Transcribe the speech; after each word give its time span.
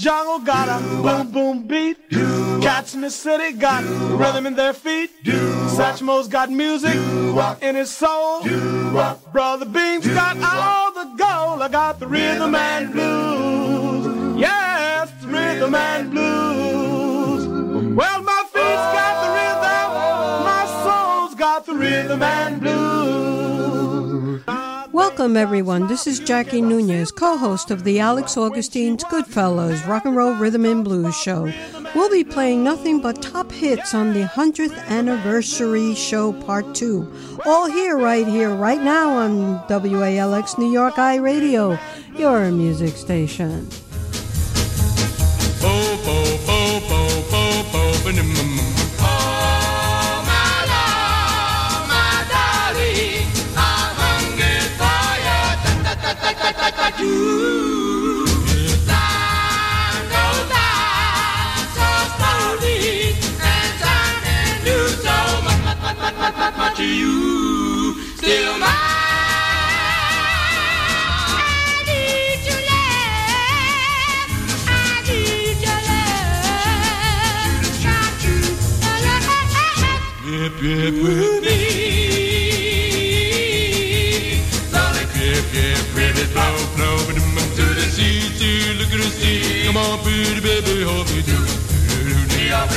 Jungle 0.00 0.38
got 0.38 0.66
a 0.68 0.82
boom 1.02 1.30
boom 1.30 1.66
beat. 1.66 1.98
Cats 2.62 2.94
in 2.94 3.02
the 3.02 3.10
city 3.10 3.52
got 3.52 3.84
rhythm 4.18 4.46
in 4.46 4.54
their 4.56 4.72
feet. 4.72 5.10
Satchmo's 5.24 6.26
got 6.26 6.50
music 6.50 6.96
in 7.60 7.74
his 7.76 7.90
soul. 7.90 8.42
Brother 9.32 9.66
Beam's 9.66 10.08
got 10.08 10.38
all 10.38 10.92
the 10.92 11.04
gold. 11.22 11.60
I 11.60 11.68
got 11.70 12.00
the 12.00 12.06
rhythm 12.06 12.54
and 12.54 12.92
blues. 12.92 14.40
Yes, 14.40 15.12
rhythm 15.22 15.74
and 15.74 16.10
blues. 16.10 17.46
Well, 17.94 18.22
my 18.22 18.42
feet's 18.54 18.86
got 18.96 19.14
the 19.22 19.30
rhythm. 19.38 19.88
My 20.50 20.64
soul's 20.82 21.34
got 21.34 21.66
the 21.66 21.74
rhythm 21.74 22.22
and 22.22 22.60
blues. 22.60 22.99
Welcome, 25.20 25.36
everyone. 25.36 25.86
This 25.86 26.06
is 26.06 26.18
Jackie 26.18 26.62
Nunez, 26.62 27.12
co 27.12 27.36
host 27.36 27.70
of 27.70 27.84
the 27.84 28.00
Alex 28.00 28.38
Augustine's 28.38 29.04
Goodfellas 29.04 29.86
Rock 29.86 30.06
and 30.06 30.16
Roll 30.16 30.32
Rhythm 30.32 30.64
and 30.64 30.82
Blues 30.82 31.14
Show. 31.14 31.52
We'll 31.94 32.08
be 32.08 32.24
playing 32.24 32.64
nothing 32.64 33.02
but 33.02 33.20
top 33.20 33.52
hits 33.52 33.92
on 33.92 34.14
the 34.14 34.22
100th 34.22 34.74
Anniversary 34.88 35.94
Show 35.94 36.32
Part 36.32 36.74
2. 36.74 37.40
All 37.44 37.70
here, 37.70 37.98
right 37.98 38.26
here, 38.26 38.54
right 38.54 38.80
now 38.80 39.10
on 39.10 39.58
WALX 39.68 40.56
New 40.56 40.72
York 40.72 40.98
I 40.98 41.16
Radio, 41.16 41.78
your 42.16 42.50
music 42.50 42.96
station. 42.96 43.68
to 48.10 48.22
you, 48.22 48.49
still 48.49 48.49
mine. 57.02 57.40
Flow, 86.32 86.56
flow, 86.74 86.96
to 87.56 87.64
the 87.74 87.86
sea, 87.90 88.20
sea, 88.38 88.74
look 88.78 88.92
at 88.92 89.00
the 89.02 89.10
sea. 89.10 89.66
Come 89.66 89.76
on, 89.76 89.98
pretty 90.00 90.40
baby, 90.40 90.82
hold 90.82 91.06
me 91.10 91.22
do. 91.22 91.38
Yep, 92.50 92.72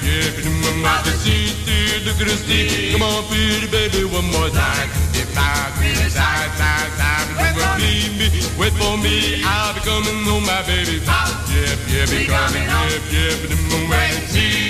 yep, 0.00 0.34
but 0.82 1.04
the 1.04 1.12
sea, 1.22 1.48
sea, 1.64 2.04
look 2.06 2.20
at 2.20 2.28
the 2.28 2.36
sea. 2.36 2.92
Come 2.92 3.02
on, 3.02 3.24
pretty 3.28 3.68
baby, 3.68 4.04
one 4.04 4.28
more 4.32 4.50
time. 4.50 4.88
If 5.12 5.36
I 5.36 5.72
really 5.80 6.08
side, 6.08 6.52
side, 6.60 6.90
side, 7.00 7.28
wait 7.40 7.54
for 7.58 7.74
me, 7.80 7.96
wait 8.60 8.74
for 8.80 8.96
me. 8.96 9.42
I'll 9.44 9.74
be 9.74 9.80
coming 9.80 10.24
home, 10.24 10.44
my 10.44 10.62
baby. 10.62 11.00
Yep, 11.00 11.78
yep, 11.88 12.08
be 12.08 12.26
coming, 12.26 12.64
yep, 12.64 13.04
yep, 13.10 13.36
the 13.48 13.56
moon 13.68 13.90
see. 14.28 14.69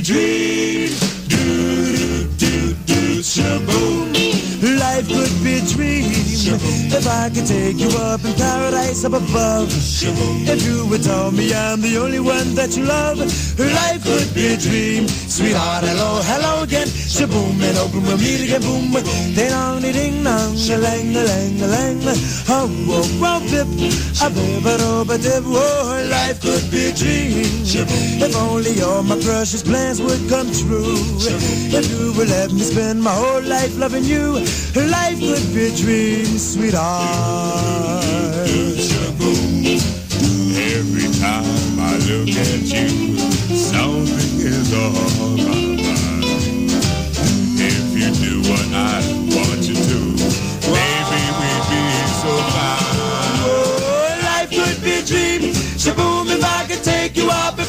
dream. 0.00 0.90
Do 1.28 1.44
do 1.88 2.24
do 2.36 2.74
do 2.86 3.22
shaboom. 3.22 4.12
Life 4.78 5.08
could 5.08 5.44
be 5.44 5.54
a 5.54 5.60
dream. 5.62 5.97
If 6.50 7.06
I 7.06 7.28
could 7.28 7.46
take 7.46 7.78
you 7.78 7.88
up 7.98 8.24
in 8.24 8.34
paradise 8.34 9.04
up 9.04 9.12
above. 9.12 9.68
If 9.70 10.64
you 10.64 10.86
would 10.86 11.02
tell 11.02 11.30
me 11.30 11.52
I'm 11.52 11.80
the 11.80 11.98
only 11.98 12.20
one 12.20 12.54
that 12.54 12.76
you 12.76 12.84
love. 12.84 13.18
Life 13.58 14.04
could 14.04 14.34
be 14.34 14.54
a 14.54 14.56
dream. 14.56 15.08
Sweetheart, 15.08 15.84
hello, 15.84 16.20
hello 16.24 16.62
again. 16.62 16.86
Shaboom 16.88 17.60
and 17.60 17.78
open 17.78 18.02
we'll 18.02 18.18
meet 18.18 18.40
again. 18.44 18.62
Boom. 18.62 18.92
Ding 19.34 19.50
dong, 19.50 19.82
ding 19.82 20.24
dong, 20.24 20.54
a 20.56 20.76
lang, 20.78 21.16
a 21.16 21.22
lang, 21.24 21.62
a 21.62 21.66
lang. 21.66 21.98
Oh, 22.48 22.66
oh, 22.88 23.04
oh, 23.22 23.40
dip. 23.50 23.68
A 24.24 24.30
bip, 24.30 24.64
a 24.64 24.74
dip, 24.78 25.08
a 25.10 25.18
dip. 25.18 25.44
Oh, 25.44 26.08
life 26.10 26.40
could 26.40 26.70
be 26.70 26.88
a 26.88 26.92
dream. 26.94 27.44
If 28.24 28.34
only 28.36 28.80
all 28.82 29.02
my 29.02 29.20
precious 29.20 29.62
plans 29.62 30.00
would 30.00 30.28
come 30.28 30.50
true. 30.52 30.96
If 31.70 31.90
you 31.90 32.12
would 32.16 32.28
let 32.28 32.52
me 32.52 32.60
spend 32.60 33.02
my 33.02 33.12
whole 33.12 33.42
life 33.42 33.76
loving 33.78 34.04
you, 34.04 34.40
life 34.74 35.20
could 35.20 35.54
be 35.54 35.68
a 35.68 35.76
dream, 35.76 36.37
sweetheart. 36.38 38.04
Every 40.56 41.08
time 41.18 41.80
I 41.80 41.98
look 42.06 42.28
at 42.30 42.62
you, 42.62 43.18
something 43.56 44.40
is 44.40 44.72
on 44.72 44.92
my 45.36 45.58
mind. 45.82 46.70
If 47.60 47.84
you 47.98 48.10
do 48.24 48.34
what 48.48 48.66
I 48.72 49.02
want 49.34 49.62
you 49.66 49.74
to, 49.74 49.98
maybe 50.70 51.20
we'd 51.38 51.64
be 51.70 51.82
so 52.22 52.32
fine. 52.54 53.38
Oh, 53.42 54.18
life 54.22 54.50
could 54.50 54.78
be 54.82 54.92
a 54.92 55.02
dream. 55.02 55.52
Shaboom, 55.76 56.30
if 56.30 56.44
I 56.44 56.66
could 56.68 56.84
take 56.84 57.16
you 57.16 57.28
up. 57.30 57.67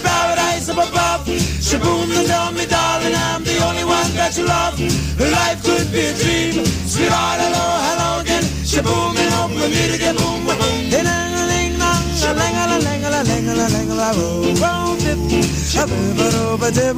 Shaboom, 1.80 2.12
and 2.12 2.28
tell 2.28 2.52
me, 2.52 2.66
darling, 2.66 3.16
I'm 3.16 3.44
the 3.44 3.58
only 3.64 3.86
one 3.86 4.12
that 4.16 4.38
you 4.38 4.46
love. 4.46 4.80
Life 5.20 5.64
could 5.64 5.92
be 5.92 6.12
a 6.12 6.14
dream. 6.14 6.66
Sweetheart, 6.66 7.40
hello, 7.40 7.66
hello 7.88 8.20
again. 8.22 8.44
Shaboom, 8.68 9.16
and 9.16 9.32
hope 9.34 9.52
we 9.52 9.68
meet 9.72 9.96
again. 9.96 10.16
Boom, 10.16 10.44
boom, 10.46 10.58
boom. 10.60 10.90
Ding, 10.92 11.08
ding, 11.08 11.48
ding, 11.48 11.80
dong. 11.80 12.04
A 12.20 12.34
lang, 12.36 12.56
a 12.56 12.68
lang, 12.84 13.04
a 13.04 13.10
lang, 13.10 13.48
a 13.48 13.56
lang, 13.56 13.90
a 13.92 13.96
lang, 13.96 14.16
oh, 14.20 14.44
oh. 14.52 14.96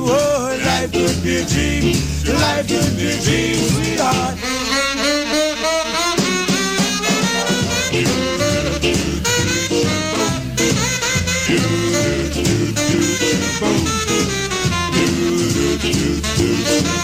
Oh, 0.10 0.58
life 0.66 0.92
could 0.92 1.22
be 1.22 1.38
a 1.38 1.46
dream. 1.46 1.94
Life 2.42 2.68
could 2.68 2.98
be 2.98 3.06
a 3.14 3.22
dream, 3.22 3.58
sweetheart. 3.70 4.34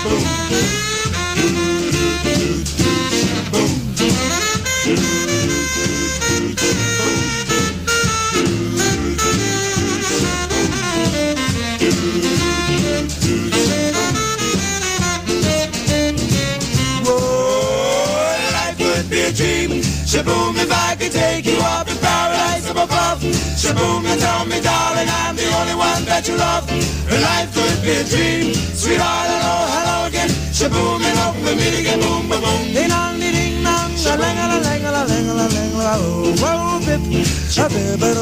Whoa, 0.04 0.47
Shaboom, 23.62 24.04
you 24.06 24.18
tell 24.20 24.46
me, 24.46 24.62
darling, 24.62 25.10
I'm 25.10 25.36
the 25.36 25.48
only 25.60 25.76
one 25.76 26.06
that 26.06 26.28
you 26.28 26.36
love. 26.38 26.70
Her 27.10 27.20
life 27.20 27.54
could 27.54 27.82
be 27.82 27.92
a 27.98 28.04
dream. 28.04 28.54
Sweetheart, 28.54 29.28
hello, 29.30 29.54
oh, 29.54 29.68
hello 29.76 29.98
again. 30.08 30.30
Shaboom, 30.54 31.02
and 31.02 31.18
hope 31.18 31.38
we 31.42 31.56
meet 31.56 31.80
again. 31.80 32.00
Boom, 32.00 32.30
boom, 32.30 32.42
boom. 32.42 32.62
Ding 32.74 32.90
dong, 32.90 33.20
ding 33.20 33.34
ding 33.34 33.64
dong. 33.64 33.92
A 34.08 34.16
lang 34.16 34.38
a 34.40 34.48
lang 34.64 34.86
a 34.86 34.92
lang 34.94 35.28
a 35.28 35.34
lang 35.36 35.74
a 35.76 36.00
oh, 36.00 36.32
whoa, 36.40 36.80
bip. 36.86 37.02
A 37.58 37.68
bip, 37.68 38.18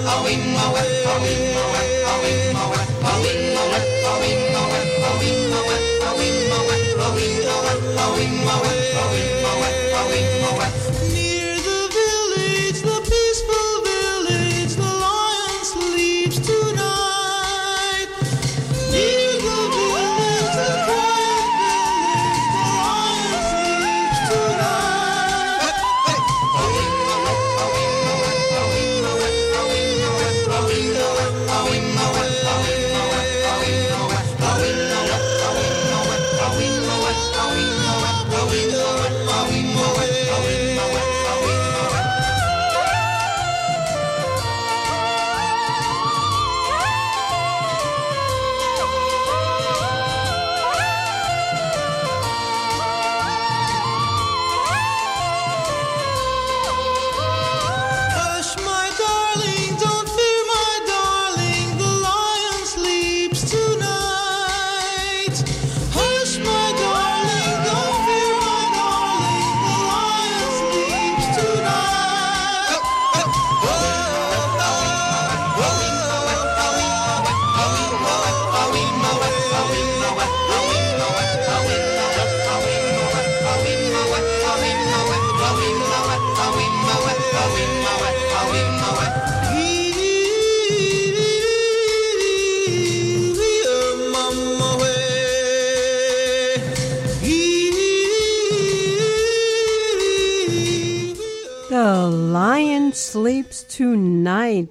Near 0.09 1.78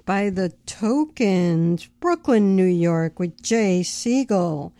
by 0.08 0.30
the 0.30 0.48
Tokens, 0.64 1.86
Brooklyn, 2.00 2.56
New 2.56 2.64
York, 2.64 3.18
with 3.18 3.42
Jay 3.42 3.82
Siegel. 3.82 4.72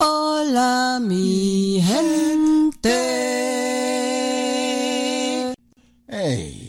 Hola, 0.00 1.00
mi 1.00 1.80
gente. 1.80 2.88
Hey. 6.06 6.63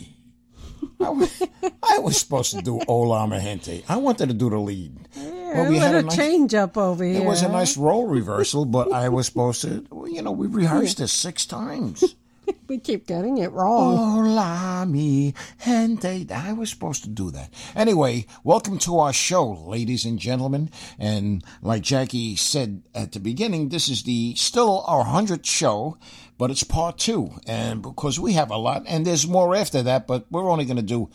I 1.00 1.10
was, 1.10 1.42
I 1.82 1.98
was 1.98 2.16
supposed 2.18 2.52
to 2.56 2.62
do 2.62 2.80
Ola 2.88 3.28
Gente. 3.40 3.84
I 3.88 3.96
wanted 3.96 4.28
to 4.28 4.34
do 4.34 4.50
the 4.50 4.58
lead. 4.58 4.96
Yeah, 5.14 5.68
we 5.68 5.78
had 5.78 5.94
a, 5.94 6.08
change 6.08 6.54
up 6.54 6.76
over 6.76 7.04
here. 7.04 7.22
It 7.22 7.24
was 7.24 7.42
a 7.42 7.48
nice 7.48 7.76
role 7.76 8.06
reversal, 8.06 8.64
but 8.64 8.92
I 8.92 9.08
was 9.08 9.26
supposed 9.26 9.62
to, 9.62 9.84
well, 9.90 10.08
you 10.08 10.22
know, 10.22 10.32
we 10.32 10.46
rehearsed 10.46 10.98
this 10.98 11.12
six 11.12 11.46
times. 11.46 12.16
We 12.68 12.78
keep 12.78 13.06
getting 13.06 13.38
it 13.38 13.52
wrong. 13.52 13.96
Hola, 13.96 14.86
mi 14.86 15.34
gente. 15.64 16.26
I 16.32 16.52
was 16.52 16.70
supposed 16.70 17.04
to 17.04 17.08
do 17.08 17.30
that. 17.32 17.52
Anyway, 17.74 18.26
welcome 18.44 18.78
to 18.80 18.98
our 18.98 19.12
show, 19.12 19.52
ladies 19.52 20.04
and 20.04 20.18
gentlemen. 20.18 20.70
And 20.98 21.44
like 21.62 21.82
Jackie 21.82 22.36
said 22.36 22.82
at 22.94 23.12
the 23.12 23.20
beginning, 23.20 23.68
this 23.68 23.88
is 23.88 24.02
the 24.02 24.34
still 24.36 24.84
our 24.86 25.04
100th 25.04 25.44
show, 25.44 25.98
but 26.38 26.50
it's 26.50 26.64
part 26.64 26.98
two. 26.98 27.30
And 27.46 27.82
because 27.82 28.18
we 28.20 28.34
have 28.34 28.50
a 28.50 28.56
lot, 28.56 28.84
and 28.86 29.06
there's 29.06 29.26
more 29.26 29.54
after 29.54 29.82
that, 29.82 30.06
but 30.06 30.26
we're 30.30 30.50
only 30.50 30.64
going 30.64 30.76
to 30.76 30.82
do 30.82 31.10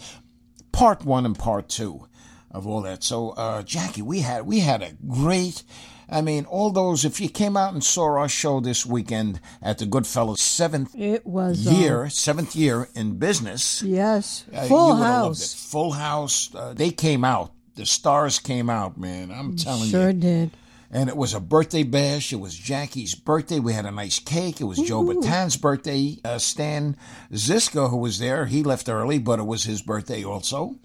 part 0.71 1.05
one 1.05 1.25
and 1.25 1.37
part 1.37 1.69
two 1.69 2.07
of 2.49 2.67
all 2.67 2.81
that. 2.81 3.03
So, 3.03 3.29
uh, 3.31 3.63
Jackie, 3.63 4.01
we 4.01 4.19
had 4.21 4.45
we 4.45 4.59
had 4.59 4.81
a 4.81 4.93
great. 5.07 5.63
I 6.09 6.19
mean, 6.21 6.43
all 6.43 6.71
those. 6.71 7.05
If 7.05 7.21
you 7.21 7.29
came 7.29 7.55
out 7.55 7.73
and 7.73 7.81
saw 7.81 8.17
our 8.17 8.27
show 8.27 8.59
this 8.59 8.85
weekend 8.85 9.39
at 9.61 9.77
the 9.77 9.85
Goodfellas 9.85 10.39
seventh 10.39 10.93
It 10.93 11.25
was 11.25 11.65
uh, 11.65 11.71
year, 11.71 12.09
seventh 12.09 12.53
year 12.53 12.89
in 12.93 13.17
business, 13.17 13.81
yes, 13.81 14.43
uh, 14.53 14.67
full 14.67 14.89
loved 14.89 15.03
house. 15.03 15.53
Full 15.53 15.91
house. 15.91 16.53
Uh, 16.53 16.73
they 16.73 16.91
came 16.91 17.23
out. 17.23 17.53
The 17.75 17.85
stars 17.85 18.39
came 18.39 18.69
out, 18.69 18.97
man. 18.97 19.31
I'm 19.31 19.55
telling 19.55 19.89
Sure 19.89 20.01
you. 20.01 20.05
Sure 20.07 20.13
did. 20.13 20.51
And 20.93 21.07
it 21.07 21.15
was 21.15 21.33
a 21.33 21.39
birthday 21.39 21.83
bash. 21.83 22.33
It 22.33 22.39
was 22.41 22.53
Jackie's 22.53 23.15
birthday. 23.15 23.59
We 23.59 23.71
had 23.73 23.85
a 23.85 23.91
nice 23.91 24.19
cake. 24.19 24.59
It 24.59 24.65
was 24.65 24.77
Joe 24.77 25.03
Bataan's 25.03 25.55
birthday. 25.55 26.17
Uh, 26.25 26.37
Stan 26.37 26.97
Zizka, 27.31 27.89
who 27.89 27.97
was 27.97 28.19
there, 28.19 28.45
he 28.45 28.61
left 28.61 28.89
early, 28.89 29.17
but 29.17 29.39
it 29.39 29.45
was 29.45 29.63
his 29.63 29.81
birthday 29.81 30.23
also. 30.23 30.75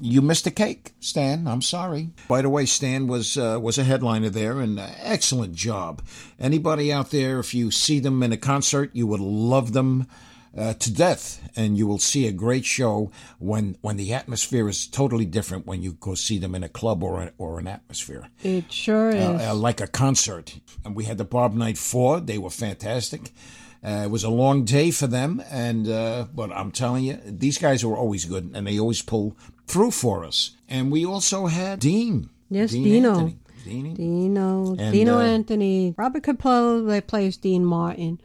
you 0.00 0.22
missed 0.22 0.44
the 0.44 0.50
cake, 0.50 0.92
Stan. 1.00 1.48
I'm 1.48 1.62
sorry. 1.62 2.10
By 2.28 2.42
the 2.42 2.48
way, 2.50 2.64
Stan 2.66 3.06
was 3.08 3.36
uh, 3.36 3.58
was 3.60 3.78
a 3.78 3.84
headliner 3.84 4.28
there, 4.30 4.60
and 4.60 4.78
uh, 4.78 4.86
excellent 5.02 5.54
job. 5.54 6.02
Anybody 6.38 6.92
out 6.92 7.10
there, 7.10 7.40
if 7.40 7.54
you 7.54 7.70
see 7.70 7.98
them 7.98 8.22
in 8.22 8.32
a 8.32 8.36
concert, 8.36 8.90
you 8.92 9.06
would 9.06 9.20
love 9.20 9.72
them 9.72 10.06
uh, 10.56 10.74
to 10.74 10.92
death, 10.92 11.40
and 11.56 11.76
you 11.78 11.86
will 11.86 11.98
see 11.98 12.26
a 12.26 12.32
great 12.32 12.64
show 12.64 13.10
when 13.38 13.76
when 13.82 13.96
the 13.96 14.12
atmosphere 14.14 14.68
is 14.68 14.86
totally 14.86 15.24
different 15.26 15.66
when 15.66 15.82
you 15.82 15.92
go 15.92 16.14
see 16.14 16.38
them 16.38 16.54
in 16.54 16.62
a 16.64 16.68
club 16.68 17.02
or 17.02 17.22
a, 17.22 17.32
or 17.38 17.58
an 17.58 17.66
atmosphere 17.66 18.28
It 18.42 18.72
sure 18.72 19.10
is. 19.10 19.22
uh, 19.22 19.50
uh, 19.50 19.54
like 19.54 19.80
a 19.80 19.86
concert. 19.86 20.58
And 20.84 20.96
we 20.96 21.04
had 21.04 21.18
the 21.18 21.24
Bob 21.24 21.54
Knight 21.54 21.78
Four; 21.78 22.20
they 22.20 22.38
were 22.38 22.50
fantastic. 22.50 23.32
Uh, 23.84 24.02
it 24.04 24.10
was 24.10 24.24
a 24.24 24.30
long 24.30 24.64
day 24.64 24.90
for 24.90 25.06
them, 25.06 25.42
and 25.50 25.88
uh, 25.88 26.26
but 26.34 26.50
I'm 26.50 26.70
telling 26.72 27.04
you, 27.04 27.18
these 27.24 27.58
guys 27.58 27.84
were 27.84 27.96
always 27.96 28.24
good, 28.24 28.50
and 28.54 28.66
they 28.66 28.78
always 28.80 29.02
pull 29.02 29.36
through 29.66 29.90
for 29.92 30.24
us. 30.24 30.56
And 30.68 30.90
we 30.90 31.04
also 31.06 31.46
had 31.46 31.78
Dean. 31.80 32.30
Yes, 32.50 32.70
Dean 32.72 32.84
Dino. 32.84 33.10
Anthony. 33.10 33.36
Dean. 33.64 33.94
Dino, 33.94 34.76
And, 34.78 34.92
Dino 34.92 35.18
uh, 35.18 35.22
Anthony, 35.22 35.92
Robert 35.98 36.22
Capello 36.22 36.86
that 36.86 37.08
plays 37.08 37.36
Dean 37.36 37.64
Martin, 37.64 38.20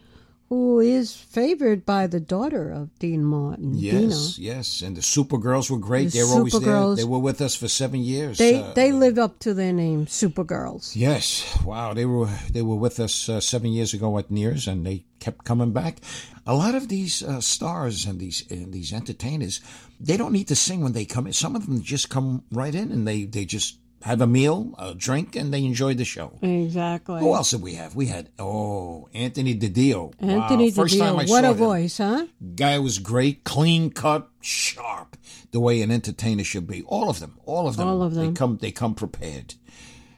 who 0.52 0.82
is 0.82 1.16
favored 1.16 1.86
by 1.86 2.06
the 2.06 2.20
daughter 2.20 2.70
of 2.70 2.90
Dean 3.00 3.24
Martin, 3.24 3.74
Yes, 3.74 4.38
yes, 4.38 4.82
and 4.82 4.98
the 4.98 5.02
Supergirls 5.02 5.72
were 5.72 5.78
great. 5.78 6.12
The 6.12 6.18
they 6.18 6.24
were 6.26 6.40
always 6.40 6.60
there. 6.60 6.96
They 6.96 7.06
were 7.06 7.20
with 7.20 7.40
us 7.40 7.56
for 7.56 7.70
seven 7.70 8.02
years. 8.02 8.38
They 8.38 8.56
Uh, 8.56 8.74
they 8.74 8.92
live 8.92 9.18
up 9.18 9.40
to 9.40 9.54
their 9.54 9.72
name, 9.72 10.08
Supergirls. 10.08 10.94
Yes, 10.94 11.46
wow, 11.64 11.94
they 11.94 12.06
were 12.06 12.28
they 12.52 12.62
were 12.62 12.76
with 12.76 13.00
us 13.00 13.30
uh, 13.30 13.40
seven 13.40 13.72
years 13.72 13.94
ago 13.94 14.18
at 14.18 14.30
Nears, 14.30 14.68
and 14.68 14.86
they 14.86 15.06
kept 15.22 15.46
coming 15.46 15.72
back. 15.72 16.02
A 16.46 16.54
lot 16.54 16.76
of 16.76 16.90
these 16.90 17.24
uh, 17.24 17.40
stars 17.40 18.06
and 18.06 18.20
these 18.20 18.44
and 18.52 18.74
these 18.74 18.92
entertainers, 18.92 19.62
they 20.02 20.18
don't 20.18 20.34
need 20.34 20.50
to 20.50 20.56
sing 20.56 20.82
when 20.84 20.92
they 20.92 21.06
come 21.06 21.28
in. 21.28 21.34
Some 21.34 21.56
of 21.56 21.66
them 21.66 21.82
just 21.82 22.10
come 22.10 22.44
right 22.52 22.76
in 22.76 22.92
and 22.92 23.08
they 23.08 23.24
they 23.24 23.46
just 23.46 23.78
have 24.04 24.22
a 24.22 24.28
meal, 24.28 24.74
a 24.78 24.94
drink, 24.94 25.36
and 25.36 25.54
they 25.54 25.64
enjoy 25.64 25.94
the 25.94 26.06
show. 26.06 26.38
Exactly. 26.42 27.20
Who 27.20 27.34
else 27.36 27.52
did 27.52 27.62
we 27.62 27.76
have? 27.76 27.96
We 27.96 28.08
had 28.08 28.30
oh 28.40 29.10
Anthony 29.14 29.56
DiDio. 29.58 30.14
Anthony 30.20 30.70
wow. 30.70 30.76
First 30.76 30.98
time 30.98 31.18
I 31.18 31.26
DiDio, 31.26 31.30
what 31.30 31.44
saw 31.44 31.50
a 31.50 31.52
him. 31.52 31.58
voice, 31.58 31.98
huh? 31.98 32.28
Guy 32.56 32.80
was 32.80 33.00
great, 33.00 33.44
clean 33.44 33.92
cut, 33.92 34.30
sharp, 34.42 35.18
the 35.52 35.60
way 35.60 35.82
an 35.82 35.92
entertainer 35.92 36.44
should 36.44 36.68
be. 36.68 36.84
All 36.84 37.10
of 37.10 37.20
them, 37.20 37.38
all 37.46 37.68
of 37.68 37.78
them, 37.78 37.88
All 37.88 38.02
of 38.02 38.14
them. 38.16 38.28
They 38.28 38.38
come, 38.38 38.58
they 38.58 38.72
come 38.72 38.96
prepared, 38.96 39.56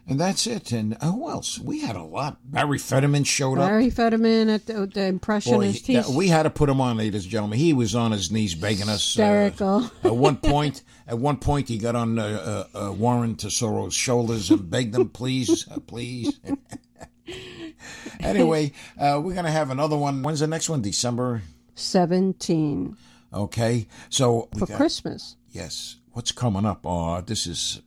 and 0.07 0.19
that's 0.19 0.45
it. 0.48 0.72
And 0.72 0.98
uh, 1.01 1.12
who 1.12 1.29
else? 1.29 1.60
We 1.60 1.79
had 1.81 1.95
a 1.95 2.03
lot. 2.03 2.38
Barry 2.43 2.77
Fetterman 2.77 3.24
showed 3.24 3.57
up. 3.57 3.67
Barry 3.69 3.89
Fetterman 3.89 4.50
at 4.50 4.65
the, 4.65 4.74
the 4.74 4.88
Boy, 4.88 5.01
impressionist. 5.01 5.86
he- 5.88 5.95
He's 5.95 6.07
we 6.10 6.27
had 6.27 6.43
to 6.43 6.50
put 6.50 6.69
him 6.69 6.81
on, 6.81 6.98
ladies 6.98 7.24
and 7.24 7.31
gentlemen. 7.31 7.60
He 7.60 7.74
was 7.74 7.95
on 7.95 8.12
his 8.12 8.31
knees 8.31 8.55
begging 8.55 8.89
us. 8.89 9.17
uh, 9.17 9.24
at 10.03 10.15
one 10.15 10.38
point, 10.38 10.83
at 11.07 11.17
one 11.17 11.38
point, 11.38 11.67
he 11.69 11.77
got 11.77 11.95
on 11.95 12.19
uh, 12.19 12.65
uh, 12.75 12.88
uh, 12.88 12.91
Warren 12.91 13.36
Tesoro's 13.36 13.93
shoulders 13.93 14.50
and 14.51 14.69
begged 14.69 14.95
him, 14.95 15.10
"Please, 15.10 15.67
uh, 15.69 15.79
please." 15.86 16.39
anyway, 18.19 18.72
uh, 19.00 19.19
we're 19.24 19.36
gonna 19.36 19.51
have 19.51 19.69
another 19.69 19.98
one. 19.98 20.24
When's 20.24 20.39
the 20.39 20.48
next 20.48 20.69
one? 20.69 20.81
December. 20.81 21.41
17 21.75 22.95
Okay, 23.33 23.88
so 24.10 24.48
for 24.57 24.67
got- 24.67 24.77
Christmas. 24.77 25.38
Yes. 25.50 25.98
What's 26.12 26.31
coming 26.31 26.65
up? 26.65 26.81
Oh, 26.86 27.22
this 27.22 27.48
is 27.48 27.81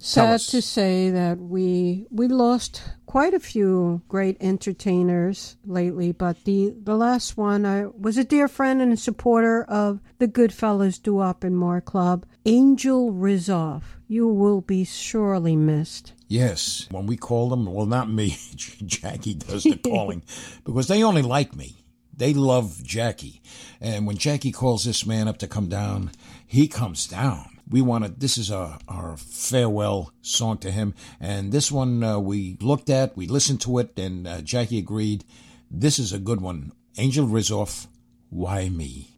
Sad 0.00 0.40
to 0.40 0.62
say 0.62 1.10
that 1.10 1.38
we 1.38 2.06
we 2.10 2.28
lost 2.28 2.82
quite 3.06 3.34
a 3.34 3.40
few 3.40 4.00
great 4.06 4.36
entertainers 4.40 5.56
lately, 5.66 6.12
but 6.12 6.44
the 6.44 6.72
the 6.80 6.94
last 6.96 7.36
one 7.36 7.66
I 7.66 7.86
was 7.86 8.16
a 8.16 8.22
dear 8.24 8.46
friend 8.46 8.80
and 8.80 8.92
a 8.92 8.96
supporter 8.96 9.64
of 9.64 9.98
the 10.18 10.28
Goodfellas 10.28 11.02
Doo-Wop 11.02 11.42
and 11.42 11.56
More 11.58 11.80
Club, 11.80 12.26
Angel 12.46 13.12
Rizzoff. 13.12 13.82
You 14.06 14.28
will 14.28 14.60
be 14.60 14.84
surely 14.84 15.56
missed. 15.56 16.12
yes. 16.28 16.86
When 16.90 17.06
we 17.06 17.16
call 17.16 17.48
them, 17.50 17.66
well, 17.66 17.84
not 17.84 18.08
me. 18.10 18.38
Jackie 18.56 19.34
does 19.34 19.64
the 19.64 19.76
calling 19.76 20.22
because 20.64 20.86
they 20.88 21.02
only 21.02 21.22
like 21.22 21.54
me. 21.56 21.84
They 22.16 22.34
love 22.34 22.82
Jackie, 22.84 23.42
and 23.80 24.06
when 24.06 24.16
Jackie 24.16 24.50
calls 24.52 24.84
this 24.84 25.04
man 25.06 25.28
up 25.28 25.38
to 25.38 25.46
come 25.46 25.68
down, 25.68 26.10
he 26.46 26.66
comes 26.68 27.06
down. 27.06 27.57
We 27.70 27.82
want 27.82 28.04
to. 28.04 28.10
This 28.10 28.38
is 28.38 28.50
our 28.50 28.78
our 28.88 29.16
farewell 29.16 30.12
song 30.22 30.58
to 30.58 30.70
him, 30.70 30.94
and 31.20 31.52
this 31.52 31.70
one 31.70 32.02
uh, 32.02 32.18
we 32.18 32.56
looked 32.60 32.88
at, 32.88 33.16
we 33.16 33.26
listened 33.26 33.60
to 33.62 33.78
it, 33.78 33.98
and 33.98 34.26
uh, 34.26 34.40
Jackie 34.40 34.78
agreed. 34.78 35.24
This 35.70 35.98
is 35.98 36.12
a 36.12 36.18
good 36.18 36.40
one. 36.40 36.72
Angel 36.96 37.26
Rizzoff, 37.26 37.86
why 38.30 38.70
me? 38.70 39.08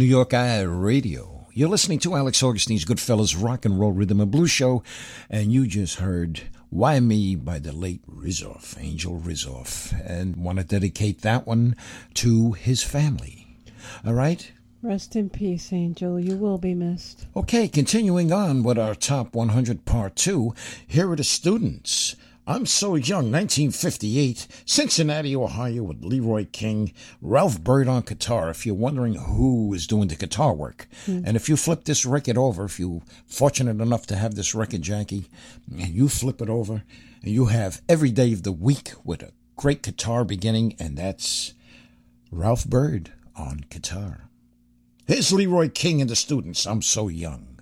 New 0.00 0.06
York 0.06 0.32
I 0.32 0.62
Radio. 0.62 1.46
You're 1.52 1.68
listening 1.68 1.98
to 1.98 2.16
Alex 2.16 2.42
Augustine's 2.42 2.86
Goodfellas 2.86 3.36
Rock 3.38 3.66
and 3.66 3.78
Roll 3.78 3.92
Rhythm 3.92 4.22
and 4.22 4.30
Blues 4.30 4.50
Show, 4.50 4.82
and 5.28 5.52
you 5.52 5.66
just 5.66 5.96
heard 5.96 6.40
Why 6.70 7.00
Me 7.00 7.34
by 7.34 7.58
the 7.58 7.72
late 7.72 8.00
Rizoff, 8.06 8.82
Angel 8.82 9.20
Rizoff, 9.20 9.92
and 10.08 10.36
want 10.36 10.56
to 10.56 10.64
dedicate 10.64 11.20
that 11.20 11.46
one 11.46 11.76
to 12.14 12.52
his 12.52 12.82
family. 12.82 13.58
All 14.02 14.14
right? 14.14 14.50
Rest 14.80 15.16
in 15.16 15.28
peace, 15.28 15.70
Angel. 15.70 16.18
You 16.18 16.34
will 16.36 16.56
be 16.56 16.74
missed. 16.74 17.26
Okay, 17.36 17.68
continuing 17.68 18.32
on 18.32 18.62
with 18.62 18.78
our 18.78 18.94
top 18.94 19.34
100 19.34 19.84
part 19.84 20.16
two, 20.16 20.54
here 20.86 21.10
are 21.10 21.16
the 21.16 21.24
students. 21.24 22.16
I'm 22.50 22.66
So 22.66 22.96
Young, 22.96 23.30
1958, 23.30 24.48
Cincinnati, 24.64 25.36
Ohio, 25.36 25.84
with 25.84 26.04
Leroy 26.04 26.48
King, 26.50 26.92
Ralph 27.22 27.62
Bird 27.62 27.86
on 27.86 28.02
guitar. 28.02 28.50
If 28.50 28.66
you're 28.66 28.74
wondering 28.74 29.14
who 29.14 29.72
is 29.72 29.86
doing 29.86 30.08
the 30.08 30.16
guitar 30.16 30.52
work, 30.52 30.88
hmm. 31.06 31.22
and 31.24 31.36
if 31.36 31.48
you 31.48 31.56
flip 31.56 31.84
this 31.84 32.04
record 32.04 32.36
over, 32.36 32.64
if 32.64 32.80
you're 32.80 33.02
fortunate 33.24 33.80
enough 33.80 34.04
to 34.08 34.16
have 34.16 34.34
this 34.34 34.52
record, 34.52 34.82
Jackie, 34.82 35.26
and 35.70 35.90
you 35.90 36.08
flip 36.08 36.42
it 36.42 36.50
over, 36.50 36.82
and 37.22 37.30
you 37.30 37.46
have 37.46 37.82
every 37.88 38.10
day 38.10 38.32
of 38.32 38.42
the 38.42 38.50
week 38.50 38.94
with 39.04 39.22
a 39.22 39.30
great 39.54 39.84
guitar 39.84 40.24
beginning, 40.24 40.74
and 40.80 40.98
that's 40.98 41.54
Ralph 42.32 42.66
Bird 42.66 43.12
on 43.36 43.64
guitar. 43.70 44.28
Here's 45.06 45.32
Leroy 45.32 45.68
King 45.68 46.00
and 46.00 46.10
the 46.10 46.16
students. 46.16 46.66
I'm 46.66 46.82
so 46.82 47.06
young. 47.06 47.60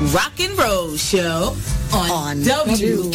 Rock 0.00 0.40
and 0.40 0.58
Roll 0.58 0.96
Show 0.96 1.54
on, 1.92 2.10
on 2.10 2.36
WALX. 2.38 3.10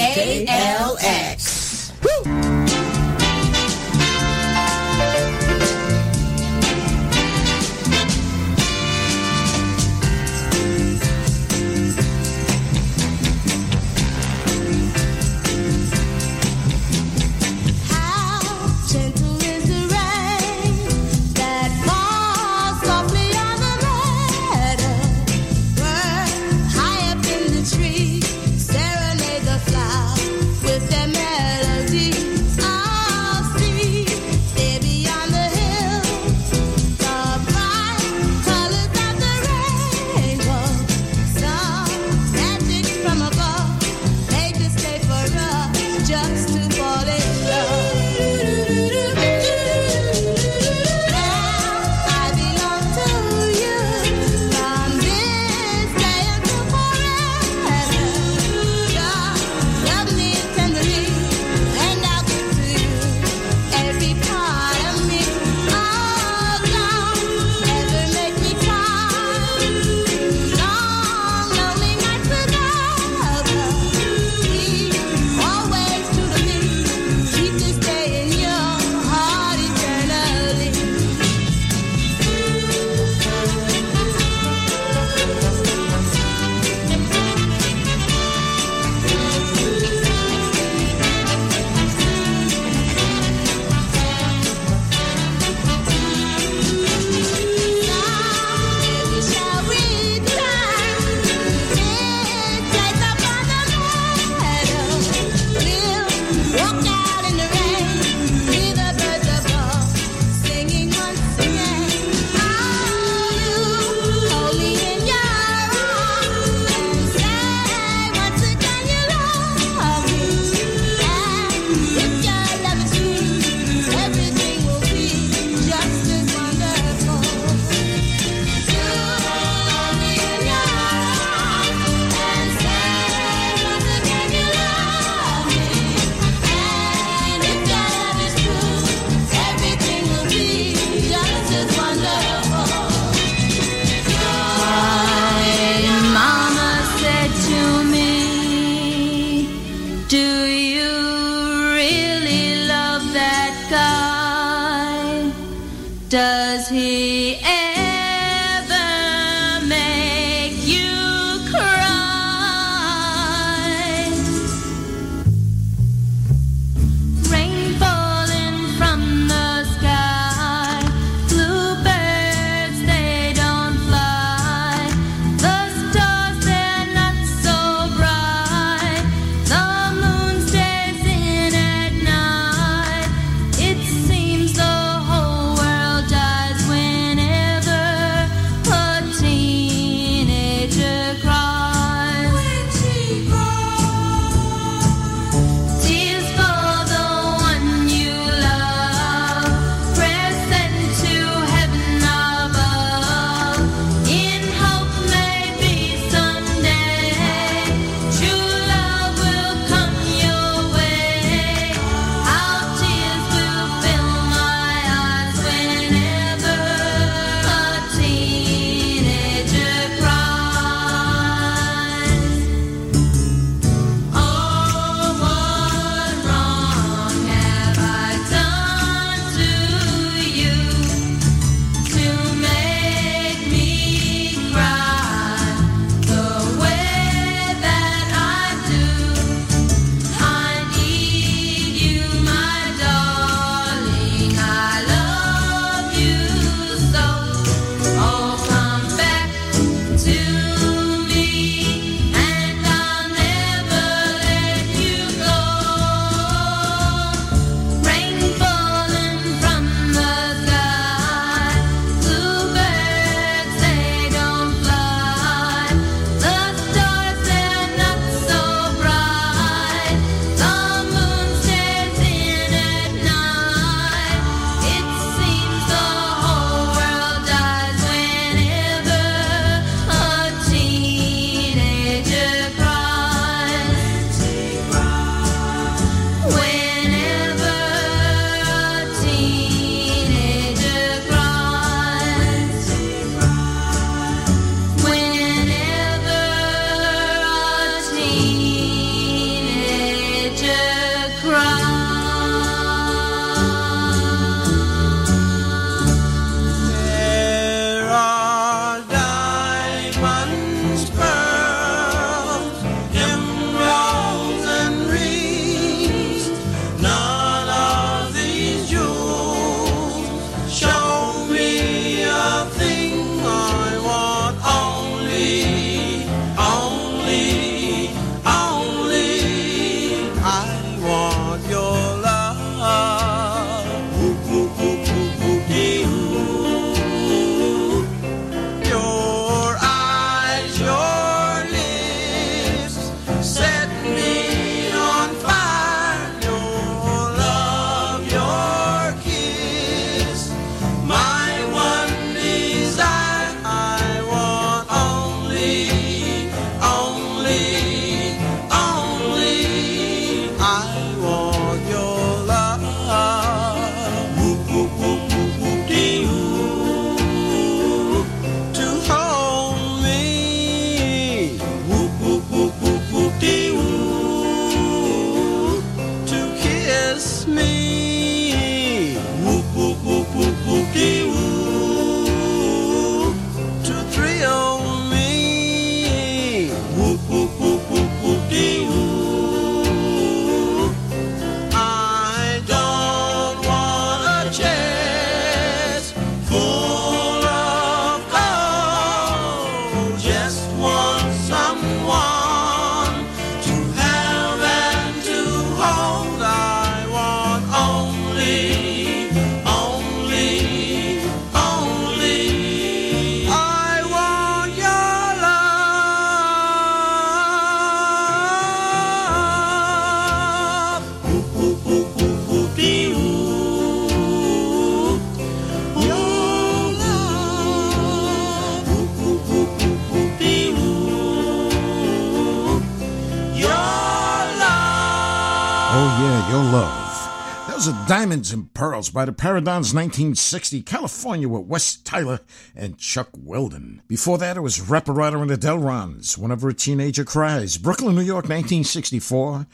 Diamonds 438.06 438.32
and 438.32 438.54
Pearls 438.54 438.92
by 438.92 439.06
the 439.06 439.12
Paradons 439.12 439.74
1960, 439.74 440.62
California 440.62 441.28
with 441.28 441.48
Wes 441.48 441.78
Tyler 441.78 442.20
and 442.56 442.78
Chuck 442.78 443.10
Weldon. 443.18 443.82
Before 443.88 444.20
that, 444.20 444.38
it 444.38 444.42
was 444.42 444.60
Reparata 444.60 445.20
and 445.20 445.32
the 445.32 445.36
Delrons, 445.36 446.16
Whenever 446.16 446.50
a 446.50 446.54
Teenager 446.54 447.04
Cries, 447.04 447.58
Brooklyn, 447.58 447.96
New 447.96 448.04
York 448.04 448.26
1964, 448.26 449.48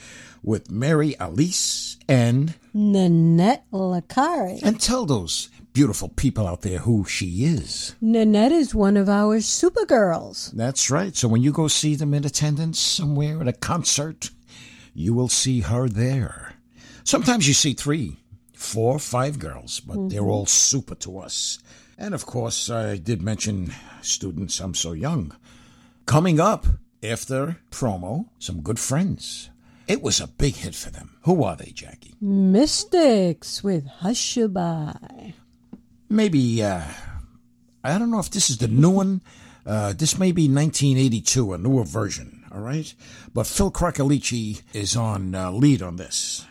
with 0.43 0.69
Mary 0.69 1.17
Alice 1.17 1.97
and. 2.09 2.55
Nanette 2.73 3.63
Licari. 3.71 4.61
And 4.61 4.81
tell 4.81 5.05
those 5.05 5.47
beautiful 5.71 6.09
people 6.09 6.45
out 6.45 6.61
there 6.61 6.79
who 6.79 7.05
she 7.05 7.45
is. 7.45 7.95
Nanette 8.01 8.51
is 8.51 8.75
one 8.75 8.97
of 8.97 9.07
our 9.07 9.37
Supergirls. 9.37 10.51
That's 10.51 10.91
right. 10.91 11.15
So 11.15 11.29
when 11.29 11.41
you 11.41 11.53
go 11.53 11.69
see 11.69 11.95
them 11.95 12.13
in 12.13 12.25
attendance 12.25 12.81
somewhere 12.81 13.39
at 13.39 13.47
a 13.47 13.53
concert, 13.53 14.29
you 14.93 15.13
will 15.13 15.29
see 15.29 15.61
her 15.61 15.87
there. 15.87 16.55
Sometimes 17.05 17.47
you 17.47 17.53
see 17.53 17.73
three, 17.73 18.20
four, 18.61 18.99
five 18.99 19.39
girls, 19.39 19.79
but 19.79 20.09
they're 20.09 20.29
all 20.29 20.45
super 20.45 20.95
to 20.95 21.17
us. 21.17 21.59
And 21.97 22.13
of 22.13 22.25
course, 22.25 22.69
I 22.69 22.97
did 22.97 23.21
mention 23.21 23.73
students, 24.01 24.59
I'm 24.59 24.75
so 24.75 24.93
young. 24.93 25.35
Coming 26.05 26.39
up 26.39 26.65
after 27.03 27.57
promo, 27.71 28.27
some 28.39 28.61
good 28.61 28.79
friends. 28.79 29.49
It 29.87 30.01
was 30.01 30.21
a 30.21 30.27
big 30.27 30.55
hit 30.55 30.75
for 30.75 30.89
them. 30.89 31.17
Who 31.23 31.43
are 31.43 31.55
they, 31.55 31.71
Jackie? 31.71 32.15
Mystics 32.21 33.63
with 33.63 33.87
Hushabye. 34.01 35.33
Maybe, 36.07 36.63
uh, 36.63 36.83
I 37.83 37.97
don't 37.97 38.11
know 38.11 38.19
if 38.19 38.29
this 38.29 38.49
is 38.49 38.59
the 38.59 38.67
new 38.67 38.91
one. 38.91 39.21
Uh, 39.65 39.93
this 39.93 40.17
may 40.17 40.31
be 40.31 40.43
1982, 40.43 41.53
a 41.53 41.57
newer 41.57 41.83
version, 41.83 42.45
all 42.51 42.61
right? 42.61 42.93
But 43.33 43.47
Phil 43.47 43.71
Cracolici 43.71 44.61
is 44.73 44.95
on 44.95 45.35
uh, 45.35 45.51
lead 45.51 45.81
on 45.81 45.97
this. 45.97 46.45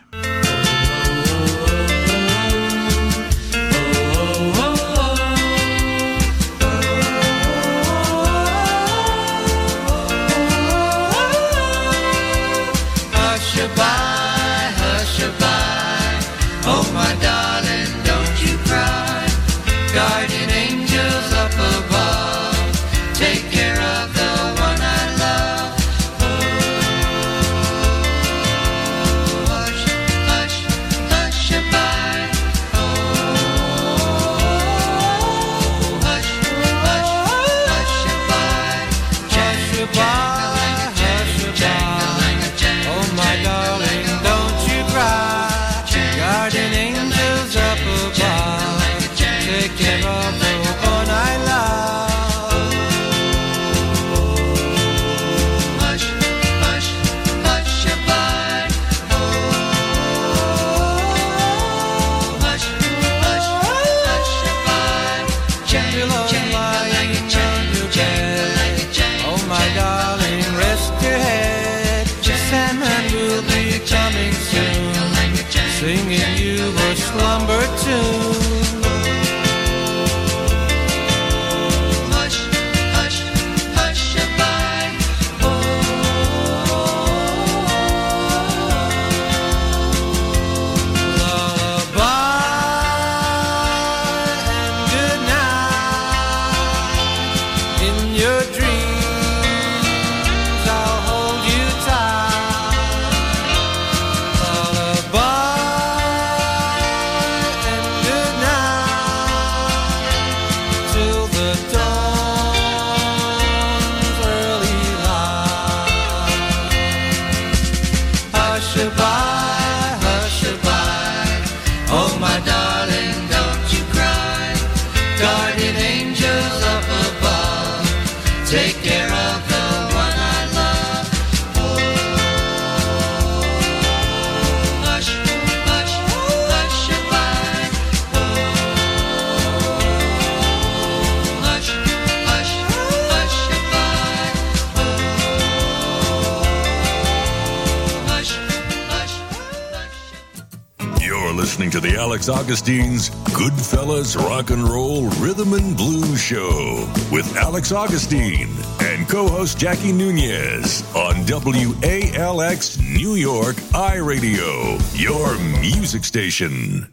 Augustine's 152.41 153.11
Goodfellas 153.37 154.17
Rock 154.17 154.49
and 154.49 154.67
Roll 154.67 155.05
Rhythm 155.19 155.53
and 155.53 155.77
Blues 155.77 156.19
Show 156.19 156.91
with 157.11 157.37
Alex 157.37 157.71
Augustine 157.71 158.49
and 158.79 159.07
co 159.07 159.27
host 159.27 159.59
Jackie 159.59 159.91
Nunez 159.91 160.81
on 160.95 161.17
WALX 161.25 162.79
New 162.81 163.13
York 163.13 163.57
iRadio, 163.73 164.81
your 164.99 165.37
music 165.61 166.03
station. 166.03 166.87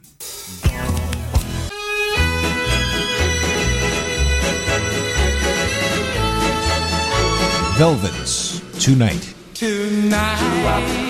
Velvets 7.75 8.59
tonight. 8.83 9.33
Tonight. 9.55 10.37
Tonight. 10.37 11.09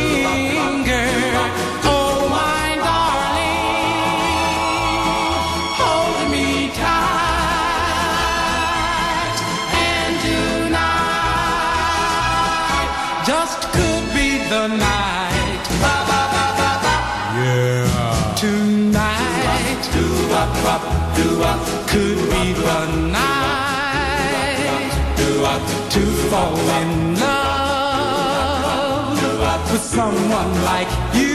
do 21.15 21.29
could 21.87 22.19
be 22.29 22.53
the 22.53 22.85
night 23.11 24.91
do 25.17 25.43
to 25.89 26.01
fall 26.29 26.57
in 26.81 27.19
love 27.19 27.61
with 29.71 29.81
someone 29.81 30.63
like 30.63 30.89
you. 31.15 31.30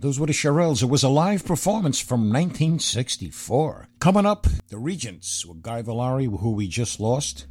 Those 0.00 0.20
were 0.20 0.26
the 0.26 0.32
Shirelles. 0.32 0.82
It 0.82 0.86
was 0.86 1.02
a 1.02 1.08
live 1.08 1.44
performance 1.44 1.98
from 1.98 2.30
1964. 2.32 3.88
Coming 3.98 4.26
up, 4.26 4.46
the 4.68 4.78
Regents 4.78 5.44
with 5.44 5.60
Guy 5.60 5.82
Villari, 5.82 6.26
who 6.38 6.52
we 6.52 6.68
just 6.68 7.00
lost, 7.00 7.46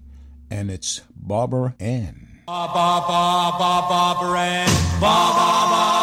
and 0.49 0.71
it's 0.71 1.01
Barbara 1.13 1.75
Ann. 1.79 2.39
Ba 2.45 2.69
ba 2.73 3.03
ba 3.05 3.51
ba 3.59 3.85
Barbara 3.89 4.39
Ann. 4.39 4.99
Ba 5.01 5.33
ba 5.35 5.67
ba. 5.71 5.96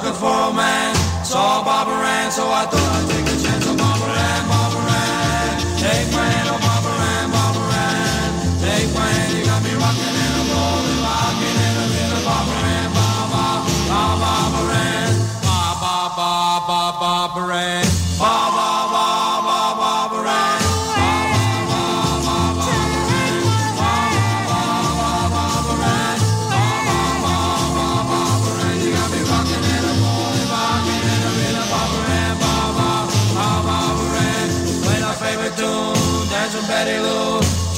looking 0.00 0.18
for 0.18 0.32
a 0.32 0.52
man. 0.52 0.94
Saw 1.24 1.62
Barbara 1.62 2.00
Ann, 2.00 2.30
so 2.32 2.48
I 2.48 2.64
thought 2.64 2.90
I'd 2.96 3.08
take 3.12 3.28
a 3.28 3.36
chance 3.44 3.66
on 3.68 3.76
Barbara 3.76 4.08
Ann, 4.08 4.42
Barbara 4.48 4.96
Ann. 4.96 5.52
Take 5.76 6.08
my 6.16 6.24
hand, 6.24 6.48
oh 6.48 6.56
Barbara 6.56 6.96
Ann, 7.16 7.28
Barbara 7.28 7.68
Ann. 7.68 8.30
Take 8.64 8.88
my 8.96 9.08
hand, 9.12 9.30
you 9.36 9.44
got 9.44 9.60
me 9.62 9.72
rocking 9.76 10.16
and 10.24 10.32
I'm 10.40 10.48
rolling, 10.56 11.00
rocking 11.04 11.56
and 11.68 11.76
a 11.84 11.86
little 11.92 12.22
Barbara 12.24 12.60
Ann, 12.80 12.88
Barbara, 12.96 13.48
Barbara 14.24 14.76
Ann, 14.88 15.12
Barbara, 15.44 16.00
Barbara, 16.16 17.00
Barbara 17.00 17.56
Ann. 17.60 17.89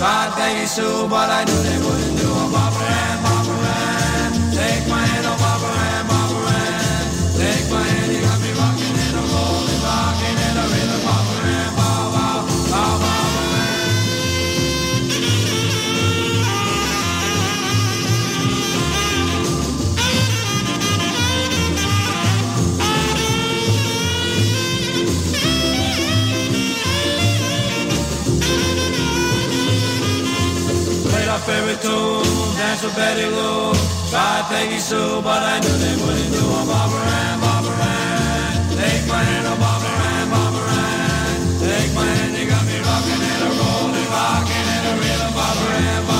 tried, 0.03 0.61
You 0.61 0.67
so, 0.67 1.09
but 1.09 1.31
I 1.31 1.45
knew 1.45 1.63
they 1.63 1.79
would. 1.79 2.02
tune, 31.83 32.55
dance 32.57 32.83
with 32.85 32.95
Betty 32.95 33.26
Lou. 33.26 33.74
Tried 34.11 34.45
Peggy 34.49 34.78
Sue, 34.78 35.20
but 35.22 35.43
I 35.43 35.59
knew 35.62 35.76
they 35.85 35.97
wouldn't 36.03 36.33
do 36.33 36.45
a 36.47 36.62
Barbara 36.70 37.03
Ann. 37.22 37.39
Take 38.78 39.05
my 39.09 39.22
hand, 39.22 39.47
a 39.53 39.55
Barbara 39.62 39.95
Ann. 40.14 40.28
Take 41.59 41.93
my 41.95 42.07
hand, 42.07 42.33
you 42.39 42.47
got 42.47 42.64
me 42.66 42.76
rocking 42.87 43.22
and 43.30 43.43
a 43.49 43.51
rolling, 43.59 44.09
rocking 44.14 44.66
and 44.74 44.85
a 44.91 44.95
real 45.03 45.26
Barbara 45.37 45.76
Ann. 45.91 46.12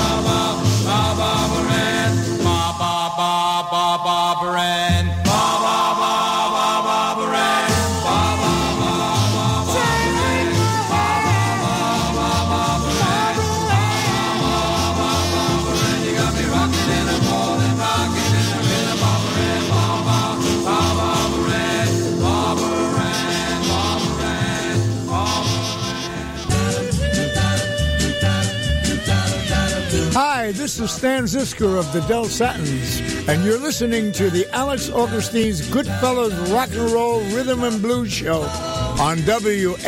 Stan 30.87 31.23
Zizka 31.23 31.77
of 31.79 31.91
the 31.93 32.01
Del 32.01 32.25
Satins, 32.25 32.99
and 33.27 33.43
you're 33.43 33.59
listening 33.59 34.11
to 34.13 34.29
the 34.29 34.47
Alex 34.53 34.89
Augustine's 34.89 35.61
Goodfellas 35.69 36.53
Rock 36.53 36.69
and 36.71 36.91
Roll 36.91 37.21
Rhythm 37.35 37.63
and 37.63 37.81
Blues 37.81 38.11
Show 38.11 38.41
on 38.41 39.17
WALXNY.com. 39.19 39.83